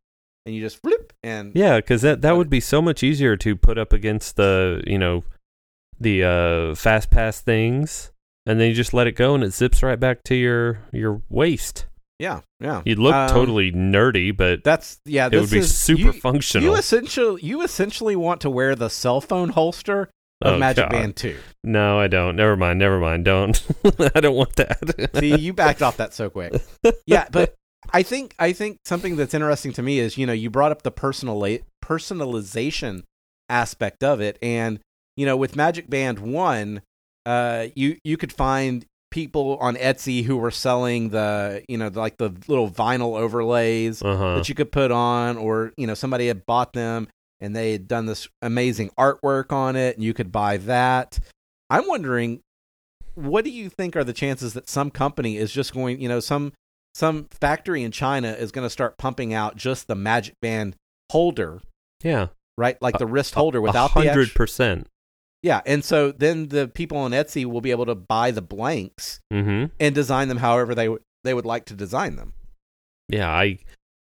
and 0.47 0.55
you 0.55 0.61
just 0.63 0.81
flip 0.81 1.13
and 1.23 1.53
Yeah, 1.55 1.77
because 1.77 2.03
that 2.03 2.23
that 2.23 2.37
would 2.37 2.49
be 2.49 2.61
so 2.61 2.81
much 2.81 3.03
easier 3.03 3.37
to 3.37 3.57
put 3.57 3.77
up 3.77 3.93
against 3.93 4.37
the 4.37 4.83
you 4.87 4.97
know 4.97 5.25
the 6.01 6.23
uh, 6.23 6.75
fast 6.75 7.11
pass 7.11 7.41
things, 7.41 8.13
and 8.47 8.61
then 8.61 8.69
you 8.69 8.75
just 8.75 8.95
let 8.95 9.09
it 9.09 9.17
go, 9.17 9.35
and 9.35 9.43
it 9.43 9.53
zips 9.53 9.83
right 9.83 9.99
back 9.99 10.23
to 10.25 10.35
your 10.35 10.79
your 10.93 11.21
waist. 11.29 11.87
yeah, 12.19 12.41
yeah. 12.61 12.81
You'd 12.85 12.99
look 13.01 13.15
Um, 13.15 13.29
totally 13.29 13.73
nerdy, 13.73 14.35
but 14.35 14.63
That's 14.65 15.01
yeah. 15.05 15.29
it 15.31 15.39
would 15.39 15.51
be 15.51 15.59
is, 15.59 15.77
super 15.77 16.01
you, 16.01 16.13
functional. 16.13 16.65
You 16.65 16.77
essentially 16.77 17.43
you 17.43 17.63
essentially 17.63 18.17
want 18.17 18.41
to 18.43 18.51
wear 18.51 18.75
the 18.77 18.89
cell 18.89 19.21
phone 19.21 19.51
holster 19.51 20.09
of 20.43 20.55
Oh, 20.55 20.59
Magic 20.59 20.85
God. 20.85 20.91
Band 20.93 21.17
2. 21.17 21.37
no, 21.65 21.99
I 21.99 22.09
don't. 22.09 22.37
Never 22.37 22.57
mind. 22.57 22.79
Never 22.79 23.01
mind. 23.01 23.25
Don't. 23.25 23.61
I 24.15 24.21
don't 24.21 24.37
want 24.37 24.55
that. 24.57 25.11
See, 25.19 25.37
you 25.37 25.53
backed 25.53 25.83
off 25.83 25.97
that 25.97 26.13
so 26.15 26.29
quick. 26.31 26.53
Yeah, 27.07 27.27
but 27.31 27.55
I 27.93 28.03
think 28.03 28.35
I 28.39 28.53
think 28.53 28.79
something 28.85 29.17
that's 29.17 29.33
interesting 29.35 29.73
to 29.75 29.83
me 29.83 29.99
is, 29.99 30.19
you 30.19 30.27
know, 30.27 30.33
you 30.33 30.51
brought 30.51 30.73
up 30.73 30.83
the 30.83 30.91
personal 30.91 31.41
personalization 31.85 33.03
aspect 33.49 34.03
of 34.03 34.21
it 34.21 34.39
and, 34.43 34.81
you 35.17 35.25
know, 35.25 35.37
with 35.37 35.57
Magic 35.57 35.89
Band 35.89 36.19
1, 36.19 36.83
uh 37.25 37.67
you 37.75 37.97
you 38.05 38.17
could 38.17 38.33
find 38.33 38.85
people 39.11 39.57
on 39.61 39.77
Etsy 39.77 40.25
who 40.25 40.37
were 40.37 40.51
selling 40.51 41.09
the, 41.11 41.63
you 41.69 41.79
know, 41.79 41.89
like 41.89 42.19
the 42.19 42.31
little 42.49 42.71
vinyl 42.71 43.19
overlays 43.19 44.03
uh 44.03 44.17
huh. 44.17 44.35
that 44.37 44.49
you 44.49 44.55
could 44.55 44.71
put 44.71 44.91
on, 44.91 45.37
or 45.37 45.73
you 45.77 45.87
know 45.87 45.95
somebody 45.95 46.27
had 46.27 46.45
bought 46.45 46.73
them 46.73 47.09
and 47.41 47.55
they 47.55 47.73
had 47.73 47.87
done 47.89 48.07
this 48.07 48.29
amazing 48.43 48.91
artwork 48.99 49.53
on 49.53 49.77
it, 49.77 49.97
and 49.97 50.05
you 50.05 50.15
could 50.15 50.33
buy 50.33 50.57
that. 50.59 51.19
I'm 51.71 51.87
wondering, 51.89 52.41
what 53.15 53.45
do 53.45 53.51
you 53.51 53.69
think 53.69 53.97
are 53.97 54.05
the 54.05 54.13
chances 54.13 54.55
that 54.55 54.69
some 54.69 54.91
company 54.91 55.37
is 55.37 55.53
just 55.53 55.73
going, 55.75 56.01
you 56.01 56.09
know, 56.09 56.21
some 56.21 56.53
some 56.95 57.27
factory 57.31 57.83
in 57.83 57.91
China 57.93 58.29
is 58.33 58.51
going 58.53 58.65
to 58.65 58.71
start 58.71 58.97
pumping 58.97 59.35
out 59.35 59.57
just 59.57 59.87
the 59.87 59.95
Magic 59.95 60.35
Band 60.41 60.77
holder, 61.13 61.61
Yeah. 62.03 62.29
right, 62.57 62.81
like 62.81 62.97
the 62.99 63.07
wrist 63.07 63.35
holder 63.35 63.59
A 63.59 63.63
without 63.63 63.93
the 63.93 64.01
hundred 64.01 64.35
percent. 64.35 64.87
yeah, 65.43 65.61
and 65.67 65.85
so 65.85 66.11
then 66.13 66.49
the 66.49 66.69
people 66.69 66.97
on 66.97 67.11
Etsy 67.11 67.45
will 67.45 67.61
be 67.61 67.71
able 67.71 67.85
to 67.87 67.95
buy 67.95 68.31
the 68.31 68.41
blanks 68.43 69.21
Mm-hmm. 69.33 69.67
and 69.79 69.95
design 69.95 70.29
them 70.29 70.39
however 70.39 70.75
they 70.75 70.89
they 71.25 71.35
would 71.35 71.45
like 71.47 71.65
to 71.67 71.75
design 71.75 72.17
them. 72.17 72.33
Yeah, 73.09 73.29
I 73.31 73.59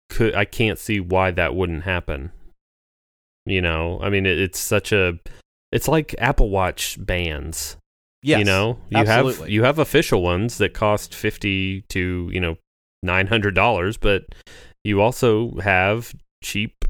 could. 0.09 0.35
I 0.35 0.45
can't 0.45 0.79
see 0.79 0.99
why 1.01 1.31
that 1.31 1.55
wouldn't 1.55 1.85
happen. 1.85 2.33
You 3.51 3.63
know, 3.63 3.99
I 4.03 4.11
mean, 4.11 4.27
it, 4.27 4.39
it's 4.39 4.59
such 4.59 4.93
a. 4.93 5.19
It's 5.73 5.89
like 5.89 6.15
Apple 6.19 6.51
Watch 6.51 6.97
bands. 7.05 7.77
Yes, 8.23 8.41
you 8.41 8.45
know, 8.45 8.79
you 8.91 8.99
absolutely. 8.99 9.41
have 9.41 9.51
you 9.51 9.63
have 9.65 9.79
official 9.79 10.23
ones 10.23 10.59
that 10.59 10.75
cost 10.75 11.15
fifty 11.15 11.83
to 11.89 12.29
you 12.33 12.41
know 12.41 12.57
nine 13.03 13.27
hundred 13.27 13.55
dollars, 13.55 13.97
but 13.97 14.25
you 14.85 15.01
also 15.01 15.57
have 15.61 16.15
cheap, 16.43 16.85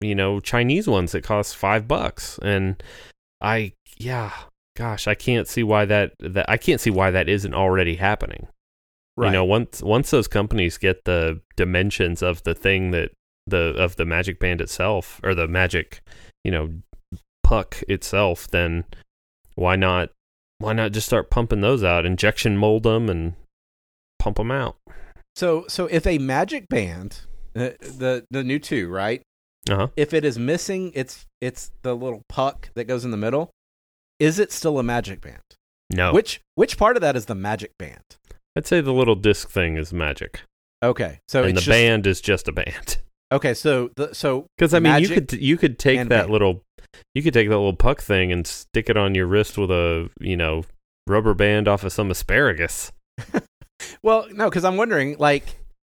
you 0.00 0.14
know, 0.14 0.40
Chinese 0.40 0.88
ones 0.88 1.12
that 1.12 1.22
cost 1.22 1.56
five 1.56 1.86
bucks. 1.86 2.38
And 2.42 2.82
I, 3.40 3.72
yeah, 3.98 4.32
gosh, 4.76 5.06
I 5.06 5.14
can't 5.14 5.46
see 5.46 5.62
why 5.62 5.84
that 5.84 6.14
that 6.20 6.46
I 6.48 6.56
can't 6.56 6.80
see 6.80 6.90
why 6.90 7.10
that 7.10 7.28
isn't 7.28 7.54
already 7.54 7.96
happening. 7.96 8.48
right. 9.16 9.26
You 9.26 9.32
know, 9.32 9.44
once 9.44 9.82
once 9.82 10.10
those 10.10 10.28
companies 10.28 10.78
get 10.78 11.04
the 11.04 11.40
dimensions 11.56 12.22
of 12.22 12.42
the 12.42 12.54
thing 12.54 12.90
that 12.92 13.10
the 13.46 13.74
of 13.76 13.96
the 13.96 14.04
Magic 14.04 14.38
Band 14.38 14.60
itself 14.60 15.20
or 15.22 15.34
the 15.34 15.48
Magic, 15.48 16.02
you 16.44 16.50
know, 16.50 16.70
puck 17.42 17.82
itself, 17.88 18.48
then 18.48 18.84
why 19.54 19.76
not 19.76 20.10
why 20.58 20.72
not 20.72 20.92
just 20.92 21.06
start 21.06 21.30
pumping 21.30 21.60
those 21.60 21.82
out, 21.82 22.06
injection 22.06 22.56
mold 22.56 22.84
them 22.84 23.08
and 23.08 23.34
pump 24.18 24.36
them 24.36 24.50
out? 24.50 24.76
so 25.34 25.64
so 25.68 25.86
if 25.86 26.06
a 26.06 26.18
magic 26.18 26.68
band, 26.68 27.20
uh, 27.56 27.70
the 27.80 28.24
the 28.30 28.44
new 28.44 28.58
two, 28.58 28.88
right? 28.88 29.22
Uh 29.70 29.76
huh. 29.76 29.88
If 29.96 30.12
it 30.12 30.24
is 30.24 30.38
missing, 30.38 30.92
it's 30.94 31.26
it's 31.40 31.70
the 31.82 31.94
little 31.94 32.22
puck 32.28 32.70
that 32.74 32.84
goes 32.84 33.04
in 33.04 33.10
the 33.10 33.16
middle. 33.16 33.50
Is 34.18 34.38
it 34.38 34.52
still 34.52 34.78
a 34.78 34.82
magic 34.82 35.20
band? 35.20 35.40
No, 35.92 36.12
Which 36.12 36.40
which 36.54 36.78
part 36.78 36.96
of 36.96 37.00
that 37.02 37.16
is 37.16 37.26
the 37.26 37.34
magic 37.34 37.76
band? 37.78 38.16
I'd 38.56 38.66
say 38.66 38.80
the 38.80 38.92
little 38.92 39.14
disc 39.14 39.48
thing 39.50 39.76
is 39.76 39.92
magic, 39.92 40.42
Okay, 40.82 41.20
so 41.28 41.42
and 41.44 41.56
the 41.56 41.60
just, 41.60 41.68
band 41.68 42.06
is 42.06 42.20
just 42.20 42.48
a 42.48 42.52
band. 42.52 42.98
Okay, 43.32 43.54
so 43.54 43.90
the 43.96 44.14
so 44.14 44.46
Because 44.56 44.74
I 44.74 44.78
mean, 44.78 45.00
you 45.02 45.08
could 45.08 45.32
you 45.32 45.56
could 45.56 45.78
take 45.78 46.08
that 46.08 46.30
little 46.30 46.62
you 47.14 47.22
could 47.22 47.32
take 47.34 47.48
that 47.48 47.56
little 47.56 47.74
puck 47.74 48.00
thing 48.02 48.30
and 48.30 48.46
stick 48.46 48.90
it 48.90 48.96
on 48.96 49.14
your 49.14 49.26
wrist 49.26 49.56
with 49.58 49.70
a 49.70 50.10
you 50.20 50.36
know 50.36 50.64
rubber 51.06 51.34
band 51.34 51.66
off 51.66 51.82
of 51.84 51.92
some 51.92 52.10
asparagus. 52.10 52.92
Well, 54.04 54.26
no, 54.32 54.48
because 54.48 54.64
I'm 54.64 54.76
wondering, 54.76 55.16
like, 55.18 55.44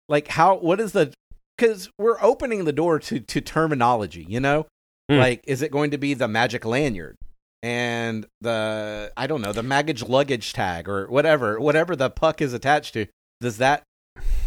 like 0.09 0.29
how 0.29 0.57
what 0.57 0.81
is 0.81 0.93
the 0.93 1.15
because 1.57 1.89
we're 1.99 2.21
opening 2.23 2.65
the 2.67 2.73
door 2.73 2.99
to 2.99 3.21
to 3.21 3.41
terminology, 3.41 4.27
you 4.29 4.39
know, 4.39 4.67
Hmm. 5.11 5.17
like 5.19 5.43
is 5.47 5.63
it 5.63 5.71
going 5.71 5.93
to 5.93 5.99
be 5.99 6.13
the 6.15 6.29
magic 6.29 6.65
lanyard 6.67 7.17
and 7.63 8.27
the 8.43 9.13
I 9.17 9.27
don't 9.27 9.41
know 9.41 9.53
the 9.53 9.63
magic 9.63 10.07
luggage 10.09 10.53
tag 10.53 10.89
or 10.91 11.07
whatever 11.07 11.59
whatever 11.59 11.97
the 11.97 12.11
puck 12.11 12.43
is 12.43 12.53
attached 12.53 12.93
to? 12.95 13.07
Does 13.41 13.57
that 13.59 13.83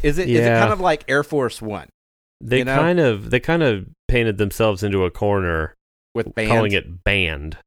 is 0.03 0.19
it 0.19 0.29
is 0.29 0.41
it 0.41 0.43
Yeah. 0.49 0.59
kind 0.59 0.71
of 0.73 0.79
like 0.79 1.03
Air 1.07 1.23
Force 1.23 1.59
One 1.61 1.87
They 2.41 2.59
You 2.59 2.65
know? 2.65 2.75
kind 2.75 2.99
of 2.99 3.29
they 3.31 3.39
kind 3.39 3.63
of 3.63 3.85
painted 4.07 4.37
themselves 4.37 4.83
into 4.83 5.03
a 5.05 5.11
corner 5.11 5.75
with 6.15 6.33
band? 6.35 6.47
calling 6.49 6.71
it 6.71 7.03
band. 7.03 7.57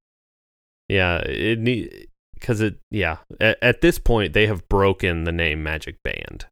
Yeah, 0.88 1.18
it 1.18 1.58
need 1.58 2.08
because 2.34 2.60
it 2.60 2.78
yeah 2.90 3.18
at, 3.40 3.56
at 3.62 3.80
this 3.82 3.98
point 3.98 4.32
they 4.32 4.46
have 4.46 4.68
broken 4.68 5.24
the 5.24 5.32
name 5.32 5.62
Magic 5.62 5.96
Band. 6.02 6.46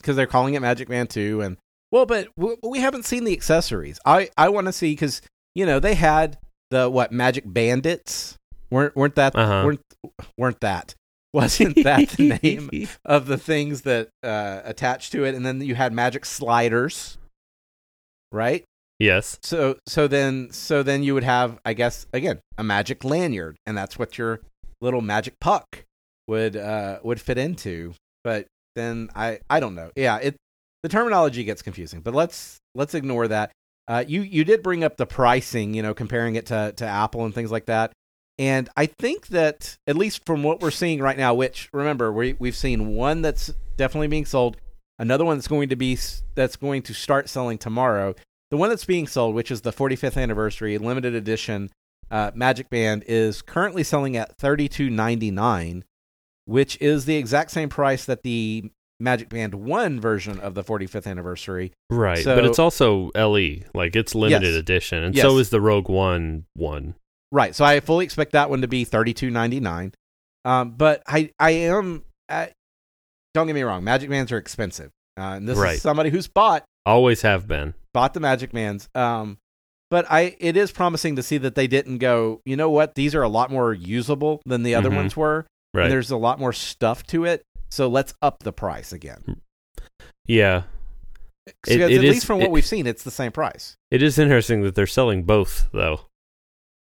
because 0.00 0.16
they're 0.16 0.26
calling 0.26 0.54
it 0.54 0.60
Magic 0.60 0.88
Band 0.88 1.10
2 1.10 1.40
and 1.40 1.56
well 1.90 2.06
but 2.06 2.28
w- 2.36 2.56
we 2.62 2.78
haven't 2.80 3.04
seen 3.04 3.24
the 3.24 3.32
accessories. 3.32 3.98
I 4.06 4.30
I 4.36 4.48
want 4.50 4.66
to 4.66 4.72
see 4.72 4.94
cuz 4.94 5.20
you 5.54 5.66
know 5.66 5.80
they 5.80 5.94
had 5.94 6.38
the 6.70 6.88
what 6.90 7.10
Magic 7.12 7.44
Bandits 7.46 8.36
weren't 8.70 8.94
weren't 8.96 9.14
that 9.16 9.34
Uh-huh. 9.34 9.62
weren't 9.64 9.80
weren't 10.38 10.60
that 10.60 10.94
wasn't 11.32 11.74
that 11.84 12.08
the 12.10 12.38
name 12.42 12.88
of 13.04 13.26
the 13.26 13.36
things 13.38 13.82
that 13.82 14.08
uh 14.22 14.60
attached 14.64 15.10
to 15.12 15.24
it 15.24 15.34
and 15.34 15.44
then 15.44 15.60
you 15.60 15.74
had 15.74 15.92
Magic 15.92 16.24
Sliders 16.24 17.18
right? 18.36 18.64
yes. 18.98 19.38
So 19.42 19.76
so 19.86 20.06
then 20.06 20.50
so 20.52 20.82
then 20.82 21.02
you 21.02 21.14
would 21.14 21.24
have 21.24 21.58
I 21.64 21.74
guess 21.74 22.06
again 22.12 22.40
a 22.56 22.64
magic 22.64 23.04
lanyard 23.04 23.56
and 23.66 23.76
that's 23.76 23.98
what 23.98 24.18
your 24.18 24.40
little 24.80 25.00
magic 25.00 25.34
puck 25.40 25.84
would 26.28 26.56
uh 26.56 27.00
would 27.02 27.20
fit 27.20 27.38
into. 27.38 27.94
But 28.24 28.46
then 28.74 29.10
I 29.14 29.40
I 29.50 29.60
don't 29.60 29.74
know. 29.74 29.90
Yeah, 29.96 30.16
it 30.18 30.36
the 30.82 30.88
terminology 30.88 31.44
gets 31.44 31.62
confusing. 31.62 32.00
But 32.00 32.14
let's 32.14 32.58
let's 32.74 32.94
ignore 32.94 33.28
that. 33.28 33.52
Uh 33.88 34.04
you 34.06 34.22
you 34.22 34.44
did 34.44 34.62
bring 34.62 34.84
up 34.84 34.96
the 34.96 35.06
pricing, 35.06 35.74
you 35.74 35.82
know, 35.82 35.94
comparing 35.94 36.36
it 36.36 36.46
to 36.46 36.72
to 36.76 36.86
Apple 36.86 37.24
and 37.24 37.34
things 37.34 37.50
like 37.50 37.66
that. 37.66 37.92
And 38.38 38.68
I 38.76 38.86
think 38.86 39.28
that 39.28 39.78
at 39.86 39.96
least 39.96 40.26
from 40.26 40.42
what 40.42 40.60
we're 40.60 40.70
seeing 40.70 41.00
right 41.00 41.16
now, 41.16 41.32
which 41.34 41.68
remember 41.72 42.12
we 42.12 42.36
we've 42.38 42.56
seen 42.56 42.94
one 42.94 43.22
that's 43.22 43.52
definitely 43.76 44.08
being 44.08 44.26
sold, 44.26 44.58
another 44.98 45.24
one 45.24 45.36
that's 45.36 45.48
going 45.48 45.68
to 45.70 45.76
be 45.76 45.98
that's 46.34 46.56
going 46.56 46.82
to 46.82 46.94
start 46.94 47.28
selling 47.28 47.58
tomorrow. 47.58 48.14
The 48.50 48.56
one 48.56 48.68
that's 48.70 48.84
being 48.84 49.06
sold, 49.06 49.34
which 49.34 49.50
is 49.50 49.62
the 49.62 49.72
45th 49.72 50.20
anniversary 50.20 50.78
limited 50.78 51.14
edition 51.14 51.70
uh, 52.10 52.30
Magic 52.34 52.70
Band, 52.70 53.04
is 53.08 53.42
currently 53.42 53.82
selling 53.82 54.16
at 54.16 54.36
32.99, 54.38 55.82
which 56.44 56.80
is 56.80 57.04
the 57.04 57.16
exact 57.16 57.50
same 57.50 57.68
price 57.68 58.04
that 58.04 58.22
the 58.22 58.70
Magic 59.00 59.28
Band 59.28 59.54
One 59.54 60.00
version 60.00 60.38
of 60.40 60.54
the 60.54 60.62
45th 60.62 61.06
anniversary. 61.06 61.72
Right, 61.90 62.22
So- 62.22 62.34
but 62.36 62.44
it's 62.44 62.58
also 62.58 63.10
LE, 63.14 63.64
like 63.74 63.96
it's 63.96 64.14
limited 64.14 64.46
Yes. 64.46 64.54
edition, 64.56 65.02
and 65.02 65.14
Yes. 65.14 65.22
so 65.24 65.38
is 65.38 65.50
the 65.50 65.60
Rogue 65.60 65.88
One 65.88 66.44
one. 66.54 66.94
Right. 67.32 67.54
So 67.54 67.64
I 67.64 67.80
fully 67.80 68.04
expect 68.04 68.32
that 68.32 68.48
one 68.48 68.60
to 68.62 68.68
be 68.68 68.84
32.99. 68.86 69.92
Um, 70.44 70.70
but 70.70 71.02
I 71.08 71.30
I 71.40 71.50
am 71.50 72.04
uh, 72.28 72.46
don't 73.34 73.46
get 73.48 73.54
me 73.54 73.62
wrong, 73.62 73.82
Magic 73.84 74.08
Bands 74.08 74.30
are 74.32 74.38
expensive. 74.38 74.90
Uh, 75.18 75.34
and 75.34 75.48
this 75.48 75.58
Right. 75.58 75.74
is 75.74 75.82
somebody 75.82 76.10
who's 76.10 76.28
bought 76.28 76.64
Always 76.86 77.22
have 77.22 77.48
been. 77.48 77.74
Bought 77.96 78.12
the 78.12 78.20
Magic 78.20 78.52
Bands. 78.52 78.88
Um, 78.94 79.38
but 79.90 80.04
I 80.10 80.36
it 80.38 80.54
is 80.56 80.70
promising 80.70 81.16
to 81.16 81.22
see 81.22 81.38
that 81.38 81.54
they 81.54 81.66
didn't 81.66 81.98
go. 81.98 82.42
You 82.44 82.54
know 82.56 82.68
what? 82.68 82.94
These 82.94 83.14
are 83.14 83.22
a 83.22 83.28
lot 83.28 83.50
more 83.50 83.72
usable 83.72 84.42
than 84.44 84.62
the 84.64 84.74
other 84.74 84.90
Mhm. 84.90 84.96
ones 84.96 85.16
were. 85.16 85.46
Right. 85.72 85.84
And 85.84 85.92
there's 85.92 86.10
a 86.10 86.16
lot 86.18 86.38
more 86.38 86.52
stuff 86.52 87.06
to 87.08 87.24
it. 87.24 87.42
So 87.70 87.88
let's 87.88 88.12
up 88.20 88.42
the 88.42 88.52
price 88.52 88.92
again. 88.92 89.40
yeah. 90.26 90.64
It- 91.66 91.80
at 91.80 91.90
is- 91.90 92.00
least 92.00 92.26
from 92.26 92.38
what 92.38 92.46
it- 92.48 92.50
we've 92.50 92.66
seen, 92.66 92.86
it's 92.86 93.02
the 93.04 93.10
same 93.10 93.32
price. 93.32 93.76
It 93.90 94.02
is 94.02 94.18
interesting 94.18 94.62
that 94.62 94.74
they're 94.74 94.86
selling 94.86 95.22
both, 95.22 95.68
though. 95.72 96.00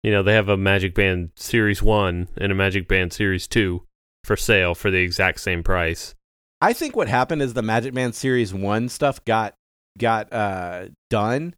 You 0.02 0.10
know, 0.12 0.22
they 0.22 0.34
have 0.34 0.48
a 0.48 0.56
Magic 0.56 0.94
Band 0.94 1.30
Series 1.36 1.82
1 1.82 2.28
and 2.36 2.52
a 2.52 2.54
Magic 2.54 2.86
Band 2.88 3.12
Series 3.12 3.46
2 3.48 3.82
for 4.22 4.36
sale 4.36 4.74
for 4.74 4.90
the 4.90 4.98
exact 5.02 5.40
same 5.40 5.62
price. 5.62 6.14
I 6.60 6.72
think 6.72 6.94
what 6.96 7.08
happened 7.08 7.42
is 7.42 7.52
the 7.54 7.62
Magic 7.62 7.92
Man 7.92 8.12
Series 8.12 8.54
One 8.54 8.88
stuff 8.88 9.22
got 9.24 9.54
got 9.98 10.32
uh, 10.32 10.86
done, 11.10 11.54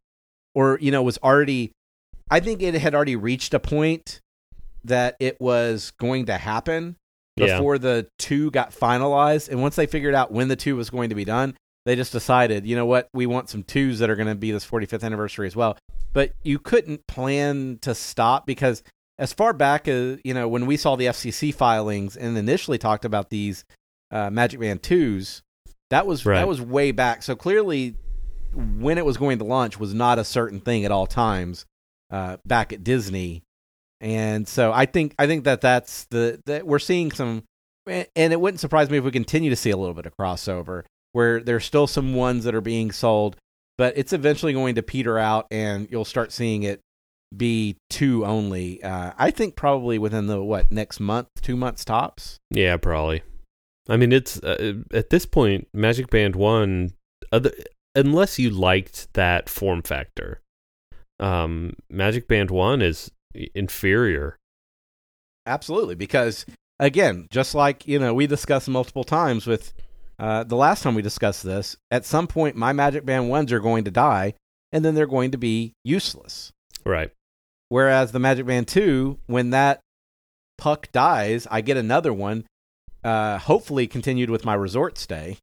or 0.55 0.79
you 0.81 0.90
know 0.90 1.03
was 1.03 1.18
already. 1.22 1.72
I 2.31 2.40
think 2.40 2.61
it 2.62 2.75
had 2.75 2.94
already 2.94 3.16
reached 3.16 3.55
a 3.55 3.61
point 3.61 4.20
that 4.85 5.16
it 5.20 5.40
was 5.40 5.92
going 5.99 6.27
to 6.27 6.37
happen 6.37 6.96
Yeah. 7.37 7.57
before 7.57 7.79
the 7.79 8.09
two 8.18 8.51
got 8.51 8.70
finalized, 8.72 9.49
and 9.49 9.61
once 9.62 9.77
they 9.77 9.87
figured 9.87 10.14
out 10.14 10.33
when 10.33 10.49
the 10.49 10.57
two 10.57 10.77
was 10.77 10.90
going 10.90 11.09
to 11.11 11.14
be 11.14 11.25
done, 11.25 11.55
they 11.85 11.94
just 11.96 12.12
decided, 12.12 12.66
you 12.66 12.75
know 12.77 12.87
what, 12.87 13.09
we 13.14 13.27
want 13.27 13.49
some 13.49 13.62
twos 13.62 14.01
that 14.01 14.11
are 14.11 14.16
going 14.16 14.29
to 14.29 14.35
be 14.35 14.51
this 14.51 14.66
45th 14.66 15.05
anniversary 15.05 15.46
as 15.46 15.55
well. 15.55 15.77
But 16.12 16.33
you 16.42 16.59
couldn't 16.59 17.07
plan 17.07 17.79
to 17.83 17.94
stop 17.94 18.46
because 18.46 18.83
as 19.18 19.33
far 19.33 19.53
back 19.53 19.87
as 19.88 20.18
you 20.25 20.35
know 20.35 20.49
when 20.49 20.66
we 20.66 20.77
saw 20.77 20.96
the 20.96 21.07
FCC 21.07 21.55
filings 21.55 22.16
and 22.16 22.37
initially 22.37 22.79
talked 22.79 23.05
about 23.05 23.31
these 23.31 23.64
uh, 24.11 24.31
Magic 24.31 24.59
Band 24.61 24.83
twos, 24.83 25.42
that 25.90 26.07
was 26.07 26.27
Right. 26.27 26.37
that 26.37 26.49
was 26.49 26.61
way 26.61 26.90
back. 26.90 27.22
So 27.22 27.37
clearly, 27.37 27.94
when 28.57 28.99
it 28.99 29.05
was 29.05 29.16
going 29.16 29.38
to 29.38 29.45
launch 29.45 29.79
was 29.79 29.95
not 29.95 30.19
a 30.19 30.25
certain 30.25 30.61
thing 30.61 30.85
at 30.85 30.90
all 30.90 31.07
times 31.07 31.66
uh, 32.11 32.38
back 32.47 32.73
at 32.73 32.85
Disney, 32.85 33.42
and 34.01 34.47
so 34.47 34.73
I 34.73 34.87
think 34.87 35.14
I 35.19 35.27
think 35.27 35.45
that 35.45 35.61
that's 35.61 36.05
the 36.07 36.40
that 36.47 36.66
we're 36.66 36.79
seeing 36.79 37.12
some, 37.12 37.45
and 37.87 38.07
it 38.33 38.40
wouldn't 38.40 38.61
surprise 38.61 38.90
me 38.90 38.99
if 38.99 39.05
we 39.05 39.11
continue 39.11 39.51
to 39.51 39.57
see 39.57 39.71
a 39.71 39.77
little 39.77 39.95
bit 39.95 40.07
of 40.07 40.16
crossover 40.16 40.85
where 41.12 41.40
there's 41.40 41.64
still 41.64 41.87
some 41.87 42.14
ones 42.14 42.45
that 42.45 42.55
are 42.55 42.61
being 42.61 42.92
sold, 42.92 43.37
but 43.79 43.97
it's 43.97 44.12
eventually 44.12 44.53
going 44.53 44.75
to 44.75 44.83
peter 44.83 45.19
out, 45.19 45.47
and 45.51 45.88
you'll 45.90 46.05
start 46.05 46.31
seeing 46.33 46.62
it 46.62 46.81
be 47.35 47.77
two 47.90 48.25
only. 48.25 48.83
Uh, 48.83 49.12
I 49.16 49.31
think 49.31 49.57
probably 49.57 49.99
within 49.99 50.27
the 50.27 50.42
what 50.42 50.71
next 50.71 51.01
month, 51.01 51.29
two 51.40 51.57
months 51.57 51.85
tops. 51.85 52.38
Yeah, 52.51 52.77
probably. 52.77 53.23
I 53.88 53.97
mean, 53.97 54.12
it's 54.12 54.42
uh, 54.42 54.75
at 54.92 55.11
this 55.11 55.27
point 55.27 55.69
Magic 55.73 56.11
Band 56.11 56.37
1 56.37 56.90
other 57.33 57.53
unless 57.97 58.39
you 58.39 58.51
liked 58.51 59.13
that 59.15 59.49
form 59.49 59.83
factor. 59.83 60.41
Um 61.19 61.75
Magic 61.91 62.29
Band 62.29 62.51
1 62.51 62.83
is 62.83 63.11
inferior. 63.55 64.37
Absolutely, 65.47 65.95
because 65.95 66.47
again, 66.79 67.27
just 67.31 67.55
like 67.55 67.87
you 67.87 67.99
know, 67.99 68.15
we 68.15 68.27
discussed 68.27 68.69
multiple 68.69 69.05
times 69.05 69.47
with 69.47 69.73
uh, 70.19 70.45
the 70.45 70.57
last 70.57 70.83
time 70.83 70.95
we 70.95 71.03
discussed 71.03 71.43
this. 71.43 71.77
At 71.91 72.05
some 72.05 72.27
point, 72.27 72.57
my 72.57 72.73
Magic 72.73 73.05
Band 73.05 73.29
ones 73.29 73.53
are 73.53 73.61
going 73.61 73.85
to 73.85 73.91
die, 73.91 74.35
and 74.73 74.85
then 74.85 74.95
they're 74.95 75.07
going 75.07 75.31
to 75.33 75.39
be 75.39 75.75
useless. 75.85 76.53
Right. 76.85 77.11
Whereas 77.69 78.13
the 78.13 78.19
Magic 78.19 78.47
Band 78.47 78.69
two, 78.69 79.19
when 79.27 79.51
that 79.51 79.81
puck 80.57 80.91
dies, 80.93 81.47
I 81.51 81.61
get 81.61 81.77
another 81.77 82.13
one. 82.13 82.45
Uh, 83.05 83.39
hopefully, 83.39 83.87
continued 83.87 84.31
with 84.31 84.45
my 84.45 84.55
resort 84.55 84.99
stay. 84.99 85.39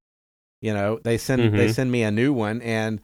You 0.63 0.73
know, 0.73 0.99
they 1.03 1.17
send 1.17 1.53
they 1.59 1.67
Mhm. 1.67 1.73
send 1.75 1.91
me 1.91 2.03
a 2.03 2.09
new 2.11 2.31
one, 2.31 2.61
and 2.61 3.01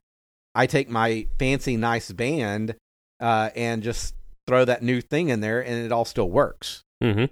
I 0.56 0.65
take 0.65 0.89
my 0.89 1.28
fancy 1.38 1.76
nice 1.78 2.10
band 2.12 2.76
uh, 3.19 3.50
and 3.56 3.84
just 3.84 4.15
throw 4.48 4.63
that 4.63 4.82
new 4.82 5.02
thing 5.02 5.28
in 5.30 5.41
there, 5.41 5.60
and 5.60 5.86
it 5.86 5.91
all 5.91 6.06
still 6.06 6.30
works. 6.30 6.84
hmm 7.04 7.26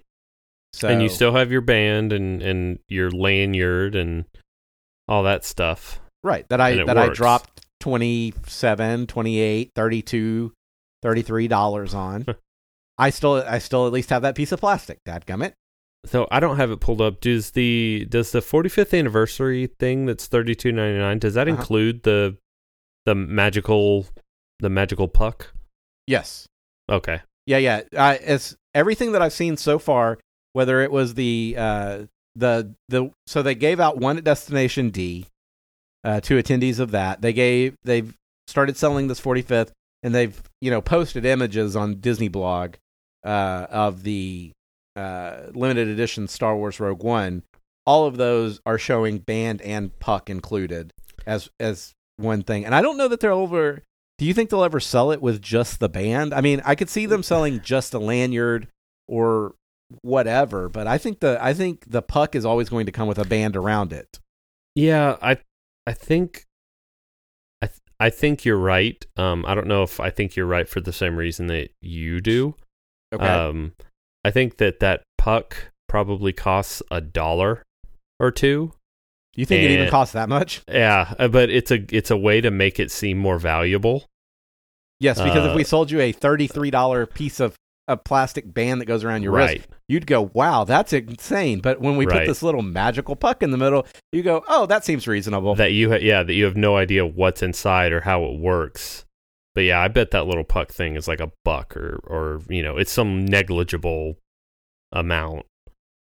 So 0.73 0.89
and 0.89 1.01
you 1.01 1.07
still 1.09 1.33
have 1.33 1.49
your 1.49 1.61
band 1.61 2.11
and 2.11 2.41
and 2.41 2.79
your 2.89 3.09
lanyard 3.09 3.95
and 3.95 4.25
all 5.07 5.23
that 5.23 5.45
stuff. 5.45 6.01
right 6.23 6.45
that 6.49 6.59
I 6.59 6.83
that 6.83 6.97
I 6.97 7.07
dropped 7.09 7.65
27 7.79 9.07
28 9.07 9.71
32 9.75 10.51
33 11.01 11.47
dollars 11.47 11.93
on. 11.93 12.25
I 12.97 13.11
still 13.11 13.35
I 13.47 13.59
still 13.59 13.87
at 13.87 13.93
least 13.93 14.09
have 14.09 14.23
that 14.23 14.35
piece 14.35 14.51
of 14.51 14.59
plastic. 14.59 14.99
Dadgummit. 15.07 15.53
So 16.05 16.27
I 16.31 16.39
don't 16.39 16.57
have 16.57 16.71
it 16.71 16.79
pulled 16.79 17.01
up. 17.01 17.19
Does 17.21 17.51
the 17.51 18.05
does 18.09 18.31
the 18.31 18.39
45th 18.39 18.97
anniversary 18.97 19.67
thing 19.79 20.05
that's 20.05 20.27
32.99 20.27 21.19
does 21.19 21.33
that 21.33 21.47
Uh-huh. 21.47 21.57
include 21.57 22.03
the 22.03 22.37
the 23.05 23.15
magical 23.15 24.05
the 24.59 24.69
magical 24.69 25.07
puck? 25.07 25.53
Yes. 26.05 26.47
Okay. 26.89 27.21
Yeah, 27.45 27.57
yeah. 27.57 27.81
Uh, 27.95 28.17
it's 28.21 28.55
everything 28.73 29.11
that 29.13 29.21
I've 29.21 29.33
seen 29.33 29.57
so 29.57 29.79
far. 29.79 30.19
Whether 30.53 30.81
it 30.81 30.91
was 30.91 31.13
the 31.13 31.55
uh, 31.57 32.03
the 32.35 32.73
the 32.89 33.11
so 33.27 33.41
they 33.43 33.53
gave 33.55 33.79
out 33.79 33.97
one 33.97 34.17
at 34.17 34.23
Destination 34.23 34.89
D 34.89 35.27
uh, 36.03 36.19
to 36.21 36.41
attendees 36.41 36.79
of 36.79 36.91
that. 36.91 37.21
They 37.21 37.33
gave 37.33 37.75
they've 37.83 38.15
started 38.47 38.77
selling 38.77 39.07
this 39.07 39.19
45th, 39.21 39.71
and 40.03 40.15
they've 40.15 40.41
you 40.61 40.71
know 40.71 40.81
posted 40.81 41.25
images 41.25 41.75
on 41.75 41.99
Disney 41.99 42.27
Blog 42.27 42.75
uh, 43.25 43.67
of 43.69 44.03
the 44.03 44.51
uh, 44.97 45.51
limited 45.53 45.87
edition 45.87 46.27
Star 46.27 46.55
Wars 46.57 46.79
Rogue 46.79 47.03
One. 47.03 47.43
All 47.85 48.05
of 48.05 48.17
those 48.17 48.59
are 48.65 48.77
showing 48.77 49.19
band 49.19 49.61
and 49.61 49.97
puck 49.99 50.29
included 50.29 50.91
as 51.25 51.49
as 51.59 51.93
one 52.17 52.43
thing, 52.43 52.65
and 52.65 52.75
I 52.75 52.81
don't 52.81 52.97
know 52.97 53.07
that 53.07 53.19
they're 53.19 53.31
over. 53.31 53.83
Do 54.17 54.25
you 54.25 54.33
think 54.33 54.49
they'll 54.49 54.63
ever 54.63 54.79
sell 54.79 55.11
it 55.11 55.21
with 55.21 55.41
just 55.41 55.79
the 55.79 55.87
band? 55.87 56.33
I 56.33 56.41
mean, 56.41 56.61
I 56.65 56.73
could 56.73 56.89
see 56.89 57.05
them 57.05 57.21
selling 57.21 57.61
just 57.61 57.93
a 57.93 57.99
lanyard 57.99 58.67
or 59.07 59.53
whatever, 60.01 60.67
but 60.69 60.87
I 60.87 60.97
think 60.97 61.19
the 61.19 61.37
I 61.39 61.53
think 61.53 61.89
the 61.89 62.01
puck 62.01 62.35
is 62.35 62.45
always 62.45 62.69
going 62.69 62.87
to 62.87 62.91
come 62.91 63.07
with 63.07 63.19
a 63.19 63.25
band 63.25 63.55
around 63.55 63.93
it. 63.93 64.19
Yeah, 64.75 65.17
I 65.21 65.37
I 65.85 65.93
think 65.93 66.45
I 67.61 67.67
th- 67.67 67.79
I 67.99 68.09
think 68.09 68.43
you're 68.43 68.57
right. 68.57 69.05
Um 69.15 69.45
I 69.47 69.55
don't 69.55 69.67
know 69.67 69.83
if 69.83 69.99
I 69.99 70.09
think 70.09 70.35
you're 70.35 70.45
right 70.45 70.67
for 70.67 70.81
the 70.81 70.93
same 70.93 71.15
reason 71.15 71.47
that 71.47 71.69
you 71.81 72.19
do. 72.19 72.55
Okay. 73.13 73.25
Um 73.25 73.73
I 74.27 74.31
think 74.31 74.57
that 74.57 74.81
that 74.81 75.03
puck 75.17 75.71
probably 75.87 76.33
costs 76.33 76.83
a 76.91 76.99
dollar 76.99 77.63
or 78.19 78.29
two. 78.29 78.73
you 79.35 79.45
think 79.45 79.63
it 79.63 79.71
even 79.71 79.89
costs 79.89 80.13
that 80.13 80.27
much? 80.27 80.61
Yeah, 80.67 81.13
uh, 81.17 81.29
but 81.29 81.49
it's 81.49 81.71
a 81.71 81.79
it's 81.95 82.11
a 82.11 82.17
way 82.17 82.41
to 82.41 82.51
make 82.51 82.77
it 82.77 82.91
seem 82.91 83.17
more 83.17 83.39
valuable. 83.39 84.05
Yes, 84.99 85.21
because 85.21 85.45
if 85.45 85.51
Uh, 85.53 85.55
we 85.55 85.63
sold 85.63 85.91
you 85.91 86.01
a 86.01 86.11
thirty-three 86.11 86.71
dollar 86.71 87.05
piece 87.05 87.39
of 87.39 87.55
a 87.87 87.95
plastic 87.95 88.53
band 88.53 88.81
that 88.81 88.85
goes 88.85 89.05
around 89.05 89.23
your 89.23 89.31
right. 89.31 89.59
wrist, 89.59 89.69
you'd 89.87 90.07
go, 90.07 90.29
"Wow, 90.33 90.65
that's 90.65 90.91
insane." 90.91 91.59
But 91.61 91.79
when 91.79 91.95
we 91.95 92.05
put 92.05 92.25
this 92.25 92.43
little 92.43 92.63
magical 92.63 93.15
puck 93.15 93.41
in 93.41 93.51
the 93.51 93.57
middle, 93.57 93.87
you 94.11 94.23
go, 94.23 94.43
"Oh, 94.49 94.65
that 94.65 94.83
seems 94.83 95.07
reasonable." 95.07 95.55
That 95.55 95.71
you 95.71 95.91
ha- 95.91 95.99
yeah, 96.01 96.23
that 96.23 96.33
you 96.33 96.43
have 96.43 96.57
no 96.57 96.75
idea 96.75 97.05
what's 97.05 97.41
inside 97.41 97.93
or 97.93 98.01
how 98.01 98.25
it 98.25 98.39
works. 98.39 99.05
But 99.57 99.63
yeah, 99.63 99.81
I 99.81 99.87
bet 99.87 100.11
that 100.11 100.27
little 100.27 100.43
puck 100.43 100.71
thing 100.71 100.95
is 100.95 101.07
like 101.07 101.19
a 101.19 101.31
buck 101.43 101.75
or 101.75 101.99
or 102.03 102.41
you 102.47 102.61
know, 102.61 102.77
it's 102.77 102.91
some 102.91 103.25
negligible 103.25 104.19
amount. 104.91 105.47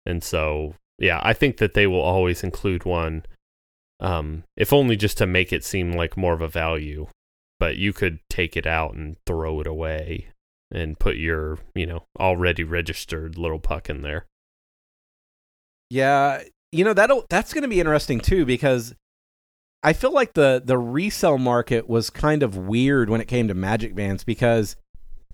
And 0.04 0.22
so, 0.22 0.74
yeah, 0.98 1.18
I 1.22 1.32
think 1.32 1.56
that 1.56 1.72
they 1.72 1.86
will 1.86 2.02
always 2.02 2.44
include 2.44 2.84
one 2.84 3.24
um 4.00 4.44
if 4.54 4.70
only 4.70 4.96
just 4.96 5.16
to 5.16 5.26
make 5.26 5.50
it 5.50 5.64
seem 5.64 5.92
like 5.92 6.14
more 6.14 6.34
of 6.34 6.42
a 6.42 6.48
value. 6.48 7.06
But 7.58 7.78
you 7.78 7.94
could 7.94 8.18
take 8.28 8.54
it 8.54 8.66
out 8.66 8.92
and 8.92 9.16
throw 9.26 9.60
it 9.60 9.66
away 9.66 10.28
and 10.70 10.98
put 10.98 11.16
your, 11.16 11.58
you 11.74 11.86
know, 11.86 12.04
already 12.20 12.64
registered 12.64 13.38
little 13.38 13.60
puck 13.60 13.88
in 13.88 14.02
there. 14.02 14.26
Yeah, 15.88 16.42
you 16.70 16.84
know 16.84 16.92
that'll 16.92 17.24
that's 17.30 17.54
going 17.54 17.62
to 17.62 17.68
be 17.68 17.80
interesting 17.80 18.20
too 18.20 18.44
because 18.44 18.94
I 19.82 19.92
feel 19.92 20.12
like 20.12 20.34
the 20.34 20.60
the 20.64 20.78
resale 20.78 21.38
market 21.38 21.88
was 21.88 22.10
kind 22.10 22.42
of 22.42 22.56
weird 22.56 23.08
when 23.10 23.20
it 23.20 23.28
came 23.28 23.48
to 23.48 23.54
magic 23.54 23.94
bands 23.94 24.24
because 24.24 24.76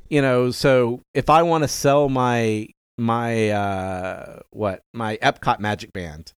you 0.08 0.20
know 0.20 0.50
so 0.50 1.00
if 1.14 1.30
I 1.30 1.42
want 1.42 1.64
to 1.64 1.68
sell 1.68 2.08
my 2.08 2.68
my 2.98 3.50
uh 3.50 4.40
what 4.50 4.80
my 4.92 5.16
Epcot 5.18 5.58
magic 5.60 5.92
band 5.92 6.32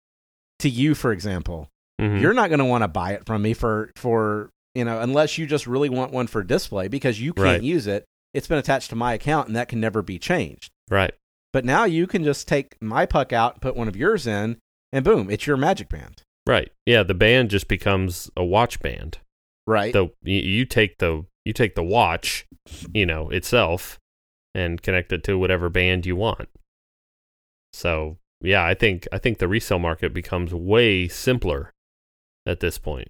to 0.61 0.69
you 0.69 0.95
for 0.95 1.13
example 1.13 1.69
Mhm. 2.01 2.21
you're 2.21 2.35
not 2.35 2.49
going 2.51 2.59
to 2.59 2.65
want 2.65 2.83
to 2.83 2.89
buy 2.89 3.13
it 3.13 3.25
from 3.27 3.43
me 3.43 3.55
for 3.55 3.91
for 3.97 4.51
you 4.75 4.85
know 4.85 5.01
unless 5.01 5.37
you 5.39 5.47
just 5.47 5.67
really 5.67 5.89
want 5.89 6.13
one 6.13 6.27
for 6.27 6.43
display 6.43 6.89
because 6.89 7.21
you 7.21 7.33
can't 7.33 7.45
Right. 7.45 7.63
use 7.63 7.87
it 7.87 8.05
it's 8.35 8.47
been 8.47 8.59
attached 8.59 8.91
to 8.91 8.97
my 8.97 9.15
account 9.15 9.49
and 9.49 9.57
that 9.57 9.69
can 9.69 9.81
never 9.81 10.03
be 10.03 10.19
changed 10.19 10.71
right. 10.91 11.15
but 11.55 11.65
now 11.65 11.85
you 11.85 12.07
can 12.07 12.23
just 12.23 12.47
take 12.47 12.77
my 12.83 13.05
puck 13.07 13.33
out 13.33 13.61
put 13.63 13.75
one 13.77 13.89
of 13.89 13.97
yours 13.97 14.27
in, 14.27 14.59
and 14.93 15.05
boom, 15.05 15.31
it's 15.31 15.47
your 15.47 15.57
magic 15.57 15.89
band. 15.89 16.23
Right. 16.47 16.71
Yeah, 16.85 17.03
the 17.03 17.15
band 17.15 17.51
just 17.51 17.69
becomes 17.69 18.31
a 18.37 18.45
watch 18.45 18.81
band. 18.81 19.19
Right. 19.67 19.93
The 19.93 20.11
you, 20.23 20.39
you 20.39 20.65
take 20.65 20.99
the 20.99 21.27
you 21.45 21.53
take 21.53 21.75
the 21.75 21.83
watch, 21.83 22.47
you 22.95 23.05
know, 23.07 23.29
itself 23.31 23.99
and 24.55 24.81
connect 24.81 25.13
it 25.13 25.25
to 25.25 25.39
whatever 25.39 25.69
band 25.69 26.07
you 26.07 26.17
want. 26.17 26.49
So, 27.73 28.19
yeah, 28.41 28.65
I 28.65 28.75
think 28.75 29.07
I 29.13 29.19
think 29.19 29.39
the 29.39 29.49
resale 29.49 29.79
market 29.79 30.15
becomes 30.15 30.55
way 30.55 31.09
simpler 31.09 31.73
at 32.47 32.61
this 32.61 32.79
point. 32.79 33.09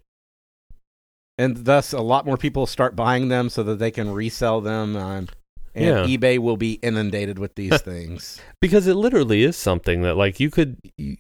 and 1.39 1.67
thus, 1.67 1.93
a 1.93 2.01
lot 2.01 2.25
more 2.25 2.39
people 2.39 2.67
start 2.67 2.97
buying 2.97 3.29
them 3.29 3.51
so 3.51 3.63
that 3.63 3.79
they 3.79 3.91
can 3.91 4.11
resell 4.11 4.61
them. 4.63 4.97
On, 4.97 5.29
and 5.77 5.85
Yeah. 6.11 6.17
eBay 6.17 6.39
will 6.39 6.57
be 6.57 6.75
inundated 6.83 7.39
with 7.39 7.55
these 7.55 7.81
things. 7.93 8.41
Because 8.61 8.87
it 8.89 8.95
literally 8.95 9.45
is 9.45 9.57
something 9.57 10.03
that 10.03 10.17
like 10.17 10.41
you 10.41 10.51
could 10.51 10.79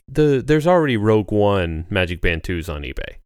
the 0.08 0.42
there's 0.44 0.66
already 0.66 0.96
Rogue 0.96 1.30
One 1.30 1.86
Magic 1.90 2.20
Band 2.20 2.42
2s 2.42 2.68
on 2.72 2.82
eBay. 2.82 3.16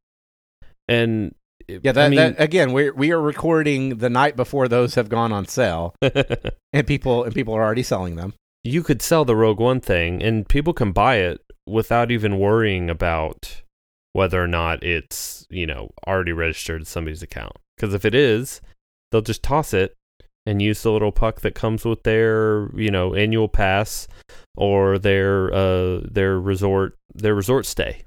And 0.88 1.34
Yeah, 1.68 1.92
that, 1.92 2.06
I 2.06 2.08
mean, 2.08 2.16
that 2.16 2.40
again, 2.40 2.72
we 2.72 2.90
we 2.90 3.12
are 3.12 3.20
recording 3.20 3.98
the 3.98 4.10
night 4.10 4.36
before 4.36 4.66
those 4.68 4.94
have 4.96 5.08
gone 5.08 5.32
on 5.32 5.46
sale, 5.46 5.94
and 6.72 6.86
people 6.86 7.24
and 7.24 7.34
people 7.34 7.54
are 7.54 7.62
already 7.62 7.82
selling 7.84 8.16
them. 8.16 8.34
you 8.64 8.82
could 8.82 9.00
sell 9.00 9.24
the 9.24 9.36
Rogue 9.36 9.60
One 9.60 9.80
thing 9.80 10.22
and 10.22 10.48
people 10.48 10.72
can 10.74 10.92
buy 10.92 11.16
it 11.16 11.40
without 11.66 12.10
even 12.10 12.38
worrying 12.38 12.90
about 12.90 13.62
whether 14.12 14.42
or 14.42 14.48
not 14.48 14.82
it's, 14.82 15.46
you 15.50 15.66
know, 15.66 15.90
already 16.06 16.32
registered 16.32 16.80
to 16.82 16.84
somebody's 16.90 17.22
account. 17.22 17.52
Because 17.76 17.94
if 17.94 18.04
it 18.04 18.14
is, 18.14 18.60
they'll 19.12 19.22
just 19.22 19.42
toss 19.44 19.72
it 19.72 19.94
and 20.46 20.60
use 20.62 20.82
the 20.82 20.90
little 20.92 21.12
puck 21.12 21.40
that 21.42 21.54
comes 21.54 21.84
with 21.84 22.02
their, 22.02 22.70
you 22.74 22.90
know, 22.90 23.14
annual 23.14 23.48
pass 23.48 24.08
or 24.56 24.98
their 24.98 25.52
uh 25.52 26.00
their 26.10 26.38
resort 26.40 26.96
their 27.14 27.34
resort 27.34 27.66
stay. 27.66 28.04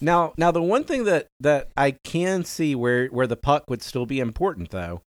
Now, 0.00 0.32
now 0.38 0.50
the 0.50 0.62
one 0.62 0.84
thing 0.84 1.04
that 1.04 1.26
that 1.40 1.68
I 1.76 1.92
can 2.04 2.44
see 2.44 2.74
where 2.74 3.06
where 3.08 3.26
the 3.26 3.36
puck 3.36 3.68
would 3.68 3.82
still 3.82 4.06
be 4.06 4.20
important 4.20 4.70
though 4.70 5.02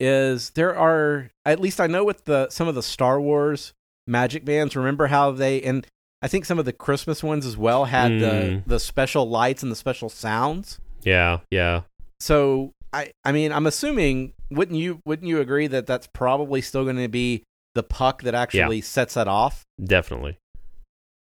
is 0.00 0.50
there 0.50 0.76
are 0.76 1.30
at 1.44 1.60
least 1.60 1.80
I 1.80 1.86
know 1.86 2.04
with 2.04 2.24
the 2.24 2.48
some 2.50 2.66
of 2.68 2.74
the 2.74 2.82
Star 2.82 3.20
Wars 3.20 3.72
magic 4.06 4.44
bands. 4.44 4.74
Remember 4.74 5.06
how 5.06 5.30
they 5.30 5.62
and 5.62 5.86
I 6.22 6.28
think 6.28 6.44
some 6.44 6.58
of 6.58 6.64
the 6.64 6.72
Christmas 6.72 7.22
ones 7.22 7.46
as 7.46 7.56
well 7.56 7.84
had 7.84 8.10
the 8.12 8.26
Mm. 8.26 8.64
the 8.66 8.80
special 8.80 9.28
lights 9.28 9.62
and 9.62 9.70
the 9.70 9.76
special 9.76 10.08
sounds. 10.08 10.80
Yeah, 11.02 11.38
yeah. 11.50 11.82
So 12.18 12.72
I 12.92 13.12
I 13.24 13.30
mean 13.32 13.52
I'm 13.52 13.66
assuming 13.66 14.32
wouldn't 14.56 14.78
you 14.78 15.00
wouldn't 15.04 15.28
you 15.28 15.40
agree 15.40 15.66
that 15.66 15.86
that's 15.86 16.06
probably 16.08 16.60
still 16.60 16.84
going 16.84 16.96
to 16.96 17.08
be 17.08 17.44
the 17.74 17.82
puck 17.82 18.22
that 18.22 18.34
actually 18.34 18.80
sets 18.80 19.14
that 19.14 19.28
off 19.28 19.62
Definitely. 19.82 20.38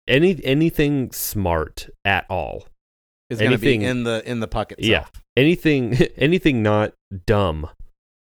Any 0.06 0.42
anything 0.44 1.12
smart 1.12 1.88
at 2.04 2.24
all 2.30 2.66
is 3.28 3.40
going 3.40 3.50
to 3.52 3.58
be 3.58 3.74
in 3.74 4.04
the 4.04 4.22
in 4.24 4.40
the 4.40 4.48
puck 4.48 4.72
itself. 4.72 5.10
Yeah. 5.14 5.20
anything 5.36 5.94
anything 6.16 6.62
not 6.62 6.94
dumb 7.26 7.68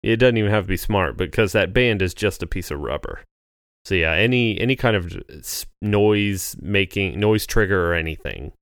it 0.03 0.17
doesn't 0.17 0.37
even 0.37 0.51
have 0.51 0.65
to 0.65 0.69
be 0.69 0.77
smart 0.77 1.17
because 1.17 1.53
that 1.53 1.73
band 1.73 2.03
is 2.03 2.15
just 2.15 2.43
a 2.43 2.47
piece 2.47 2.71
of 2.71 2.79
rubber 2.81 3.21
so 3.85 3.95
yeah 3.95 4.13
any 4.13 4.61
any 4.61 4.77
kind 4.77 4.95
of 4.95 5.13
noise 5.81 6.55
making 6.61 7.19
noise 7.19 7.47
trigger 7.47 7.91
or 7.91 7.95
anything 7.95 8.53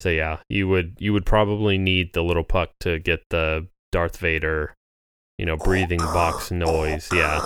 so 0.00 0.08
yeah 0.08 0.38
you 0.48 0.66
would 0.68 0.96
you 0.98 1.12
would 1.12 1.26
probably 1.26 1.76
need 1.76 2.14
the 2.14 2.22
little 2.22 2.44
puck 2.44 2.70
to 2.80 2.98
get 2.98 3.20
the 3.28 3.66
darth 3.92 4.16
vader 4.18 4.74
you 5.38 5.46
know 5.46 5.56
breathing 5.56 5.98
box 5.98 6.50
noise 6.50 7.08
yeah 7.12 7.40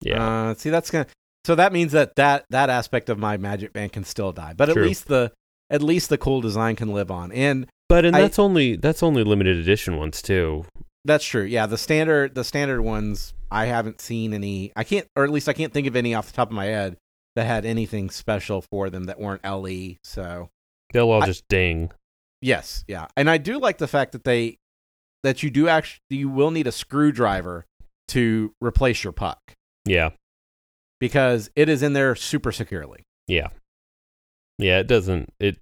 yeah 0.00 0.22
Uh, 0.50 0.54
see, 0.54 0.70
that's 0.70 0.90
gonna. 0.90 1.06
So 1.44 1.54
that 1.54 1.72
means 1.72 1.92
that 1.92 2.16
that 2.16 2.44
that 2.50 2.70
aspect 2.70 3.08
of 3.08 3.18
my 3.18 3.36
magic 3.36 3.72
band 3.72 3.92
can 3.92 4.04
still 4.04 4.32
die, 4.32 4.52
but 4.56 4.68
at 4.68 4.76
least 4.76 5.06
the 5.08 5.32
at 5.70 5.82
least 5.82 6.08
the 6.08 6.18
cool 6.18 6.40
design 6.40 6.76
can 6.76 6.92
live 6.92 7.10
on, 7.10 7.32
and 7.32 7.66
but 7.88 8.04
and 8.04 8.16
I- 8.16 8.22
that's 8.22 8.38
only 8.38 8.76
that's 8.76 9.02
only 9.02 9.24
limited 9.24 9.56
edition 9.56 9.96
ones 9.96 10.22
too 10.22 10.64
that's 11.04 11.24
true. 11.24 11.44
Yeah, 11.44 11.66
the 11.66 11.78
standard 11.78 12.34
the 12.34 12.42
standard 12.42 12.82
ones 12.82 13.32
I 13.48 13.66
haven't 13.66 14.00
seen 14.00 14.34
any. 14.34 14.72
I 14.74 14.82
can't, 14.82 15.06
or 15.14 15.22
at 15.22 15.30
least 15.30 15.48
I 15.48 15.52
can't 15.52 15.72
think 15.72 15.86
of 15.86 15.94
any 15.94 16.14
off 16.14 16.26
the 16.26 16.32
top 16.32 16.48
of 16.48 16.54
my 16.56 16.64
head 16.64 16.96
that 17.36 17.46
had 17.46 17.64
anything 17.64 18.10
special 18.10 18.60
for 18.60 18.90
them 18.90 19.04
that 19.04 19.20
weren't 19.20 19.44
LE. 19.44 19.98
So 20.02 20.50
They'll 20.92 21.10
all 21.12 21.22
I- 21.22 21.26
just 21.26 21.46
ding. 21.48 21.92
Yes, 22.42 22.84
yeah, 22.88 23.06
and 23.16 23.30
I 23.30 23.38
do 23.38 23.58
like 23.60 23.78
the 23.78 23.86
fact 23.86 24.12
that 24.12 24.24
they 24.24 24.58
that 25.22 25.42
you 25.42 25.50
do 25.50 25.68
actually 25.68 26.00
you 26.10 26.28
will 26.28 26.50
need 26.50 26.66
a 26.66 26.72
screwdriver 26.72 27.64
to 28.08 28.52
replace 28.60 29.02
your 29.02 29.12
puck 29.12 29.38
Yeah. 29.84 30.10
because 31.00 31.50
it 31.56 31.68
is 31.68 31.82
in 31.82 31.92
there 31.92 32.14
super 32.14 32.52
securely. 32.52 33.02
Yeah. 33.26 33.48
Yeah, 34.58 34.78
it 34.78 34.86
doesn't 34.86 35.32
it 35.40 35.58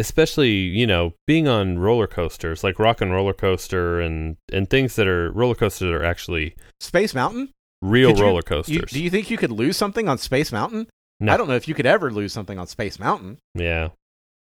especially, 0.00 0.50
you 0.52 0.86
know, 0.86 1.12
being 1.26 1.48
on 1.48 1.78
roller 1.78 2.06
coasters, 2.06 2.62
like 2.62 2.78
Rock 2.78 3.00
and 3.00 3.10
Roller 3.12 3.34
Coaster 3.34 4.00
and 4.00 4.36
and 4.52 4.68
things 4.70 4.96
that 4.96 5.06
are 5.06 5.30
roller 5.32 5.54
coasters 5.54 5.86
that 5.88 5.94
are 5.94 6.04
actually 6.04 6.54
Space 6.80 7.14
Mountain. 7.14 7.50
real 7.82 8.10
Could 8.10 8.18
you- 8.18 8.24
roller 8.24 8.36
You, 8.38 8.42
coasters. 8.42 8.90
do 8.90 9.02
you 9.02 9.10
think 9.10 9.30
you 9.30 9.36
could 9.36 9.52
lose 9.52 9.76
something 9.76 10.08
on 10.08 10.18
Space 10.18 10.50
Mountain? 10.52 10.88
No. 11.20 11.32
I 11.32 11.36
don't 11.36 11.48
know 11.48 11.54
if 11.56 11.66
you 11.68 11.74
could 11.74 11.86
ever 11.86 12.10
lose 12.12 12.32
something 12.32 12.58
on 12.58 12.66
Space 12.68 12.98
Mountain. 12.98 13.38
yeah. 13.54 13.88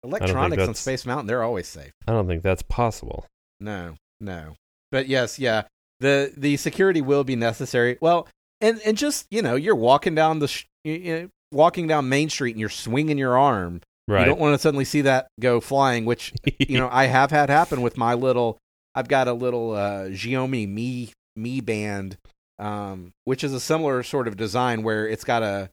Electronics 0.06 0.62
on 0.68 0.76
Space 0.76 1.06
Mountain, 1.06 1.28
they're 1.28 1.44
always 1.44 1.66
safe. 1.68 1.92
I 2.08 2.12
don't 2.12 2.28
think 2.28 2.44
that's 2.44 2.62
possible. 2.64 3.26
No, 3.62 3.96
no. 4.24 4.56
But 4.92 5.08
yes, 5.08 5.40
yeah. 5.40 5.64
The 6.00 6.34
the 6.36 6.58
security 6.58 7.02
will 7.02 7.24
be 7.24 7.36
necessary. 7.36 7.98
Well, 8.02 8.28
and 8.62 8.82
and 8.86 8.98
just 8.98 9.28
you 9.30 9.42
know, 9.42 9.56
you're 9.56 9.76
walking 9.76 10.16
down 10.16 10.40
the 10.40 10.48
sh- 10.48 10.66
you, 10.84 11.00
know, 11.00 11.30
walking 11.52 11.88
down 11.88 12.10
Main 12.10 12.30
Street 12.30 12.52
and 12.52 12.60
you're 12.60 12.70
swinging 12.70 13.18
your 13.18 13.38
arm. 13.38 13.82
You 14.08 14.26
don't 14.26 14.40
want 14.40 14.54
to 14.54 14.60
suddenly 14.60 14.86
see 14.86 15.02
that 15.02 15.28
go 15.40 15.62
flying, 15.62 16.04
which 16.06 16.34
you 16.60 16.78
know 16.78 16.90
I 16.92 17.06
have 17.06 17.32
had 17.32 17.50
happen 17.50 17.82
with 17.82 17.98
my 17.98 18.14
little. 18.14 18.58
I've 18.96 19.08
got 19.08 19.28
a 19.28 19.34
little 19.34 19.72
uh, 19.72 20.06
Xiaomi 20.10 20.68
Mi 20.68 21.14
Mi 21.36 21.62
Band, 21.62 22.18
um, 22.60 23.14
which 23.24 23.44
is 23.44 23.54
a 23.54 23.60
similar 23.60 24.04
sort 24.04 24.28
of 24.28 24.36
design 24.36 24.84
where 24.84 25.08
it's 25.08 25.24
got 25.24 25.42
a 25.42 25.70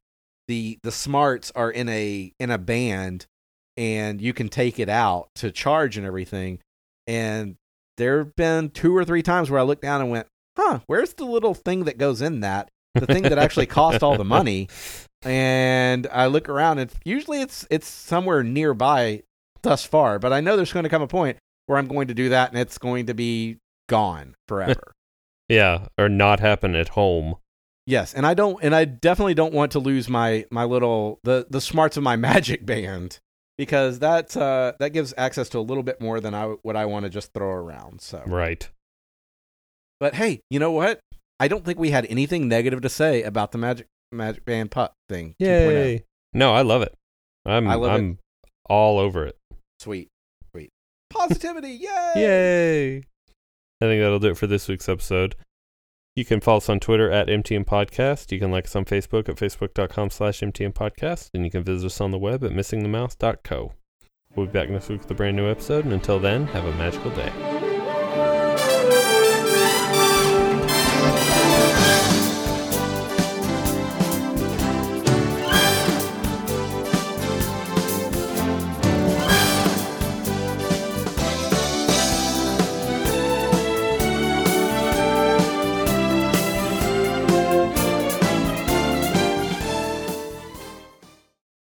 the 0.47 0.79
the 0.83 0.93
smarts 0.93 1.53
are 1.55 1.71
in 1.71 1.89
a 1.89 2.33
in 2.39 2.51
a 2.51 2.59
band, 2.59 3.27
and 3.77 4.21
you 4.21 4.33
can 4.33 4.49
take 4.49 4.79
it 4.79 4.89
out 4.89 5.29
to 5.37 5.51
charge 5.51 5.97
and 5.97 6.07
everything. 6.07 6.61
And 7.07 7.57
there 8.01 8.19
have 8.19 8.35
been 8.35 8.71
two 8.71 8.97
or 8.97 9.05
three 9.05 9.23
times 9.23 9.51
where 9.51 9.61
I 9.61 9.63
looked 9.63 9.83
down 9.83 10.01
and 10.01 10.11
went, 10.11 10.27
"Huh, 10.57 10.81
where's 10.87 11.13
the 11.15 11.25
little 11.27 11.55
thing 11.55 11.85
that 11.85 11.99
goes 11.99 12.23
in 12.23 12.41
that? 12.41 12.71
The 12.95 13.07
thing 13.07 13.23
that 13.25 13.39
actually 13.39 13.67
cost 13.81 14.03
all 14.03 14.17
the 14.17 14.25
money?" 14.25 14.69
And 15.23 16.07
I 16.11 16.27
look 16.27 16.49
around, 16.49 16.79
and 16.79 16.91
usually 17.05 17.43
it's 17.43 17.67
it's 17.71 17.87
somewhere 17.87 18.43
nearby 18.43 19.23
thus 19.63 19.85
far. 19.85 20.19
But 20.19 20.33
I 20.33 20.41
know 20.41 20.57
there's 20.57 20.73
going 20.73 20.85
to 20.85 20.89
come 20.89 21.03
a 21.03 21.07
point 21.07 21.37
where 21.67 21.79
I'm 21.79 21.89
going 21.89 22.09
to 22.09 22.15
do 22.15 22.31
that, 22.31 22.51
and 22.51 22.59
it's 22.59 22.79
going 22.79 23.07
to 23.07 23.15
be 23.15 23.59
gone 23.89 24.35
forever. 24.49 24.93
yeah, 25.49 25.89
or 25.99 26.09
not 26.09 26.41
happen 26.41 26.75
at 26.75 26.89
home. 26.91 27.37
yes, 27.87 28.15
and 28.15 28.27
I 28.27 28.33
don't, 28.35 28.59
and 28.63 28.75
I 28.75 28.87
definitely 28.87 29.35
don't 29.35 29.53
want 29.55 29.73
to 29.73 29.79
lose 29.79 30.09
my 30.09 30.47
my 30.51 30.65
little 30.65 31.21
the 31.23 31.47
the 31.51 31.61
smarts 31.61 31.99
of 31.99 32.03
my 32.03 32.17
Magic 32.31 32.65
Band 32.65 33.19
because 33.61 33.99
that 33.99 34.35
uh, 34.39 34.73
that 34.79 34.95
gives 34.95 35.13
access 35.19 35.51
to 35.51 35.59
a 35.59 35.61
little 35.61 35.83
bit 35.83 36.01
more 36.01 36.19
than 36.19 36.35
I 36.35 36.47
what 36.63 36.77
I 36.77 36.87
want 36.87 37.05
to 37.05 37.11
just 37.11 37.35
throw 37.35 37.51
around. 37.51 38.01
So, 38.01 38.23
Right. 38.27 38.67
but 40.01 40.15
hey, 40.15 40.41
you 40.49 40.59
know 40.59 40.73
what? 40.73 41.01
I 41.39 41.47
don't 41.47 41.63
think 41.63 41.79
we 41.79 41.91
had 41.91 42.07
anything 42.07 42.49
negative 42.49 42.81
to 42.81 42.89
say 42.89 43.23
about 43.23 43.53
the 43.53 43.59
Magic 43.59 43.87
Magic 44.11 44.47
Band 44.47 44.71
puck 44.71 44.95
thing. 45.11 45.35
2.0. 45.43 45.47
Yay. 45.47 46.05
No, 46.33 46.55
I 46.55 46.63
love 46.63 46.81
it. 46.81 46.95
I'm 47.45 47.69
I 47.69 47.75
love 47.75 47.93
it. 47.93 47.95
I'm 47.97 48.19
all 48.65 48.99
over 48.99 49.27
it. 49.27 49.37
Sweet, 49.79 50.09
sweet 50.53 50.71
positivity! 51.11 51.73
Yay! 51.81 52.13
Yay! 52.17 52.97
I 52.97 53.85
think 53.87 54.01
that'll 54.03 54.19
do 54.21 54.29
it 54.31 54.39
for 54.39 54.47
this 54.47 54.69
week's 54.69 54.89
episode. 54.89 55.37
You 56.21 56.27
can 56.27 56.43
follow 56.43 56.59
us 56.59 56.69
on 56.69 56.81
Twitter 56.81 57.11
at 57.11 57.29
MTM 57.29 57.65
Podcast. 57.65 58.31
You 58.31 58.39
can 58.39 58.51
like 58.51 58.67
us 58.67 58.77
on 58.77 58.85
Facebook 58.85 59.31
at 59.31 59.37
facebook.com 59.37 60.11
slash 60.11 60.41
MTM 60.41 60.75
Podcast. 60.75 61.31
And 61.33 61.47
you 61.47 61.51
can 61.51 61.65
visit 61.65 61.87
us 61.87 61.99
on 61.99 62.11
the 62.11 62.19
web 62.19 62.45
at 62.45 62.51
missingthemouse.co. 62.51 63.73
We'll 64.37 64.45
be 64.45 64.53
back 64.53 64.69
next 64.69 64.91
week 64.91 65.01
with 65.01 65.11
a 65.11 65.15
brand 65.15 65.39
new 65.39 65.49
episode. 65.51 65.87
And 65.87 65.95
until 65.95 66.19
then, 66.19 66.47
have 66.49 66.67
a 66.67 66.73
magical 66.73 67.11
day. 67.13 67.60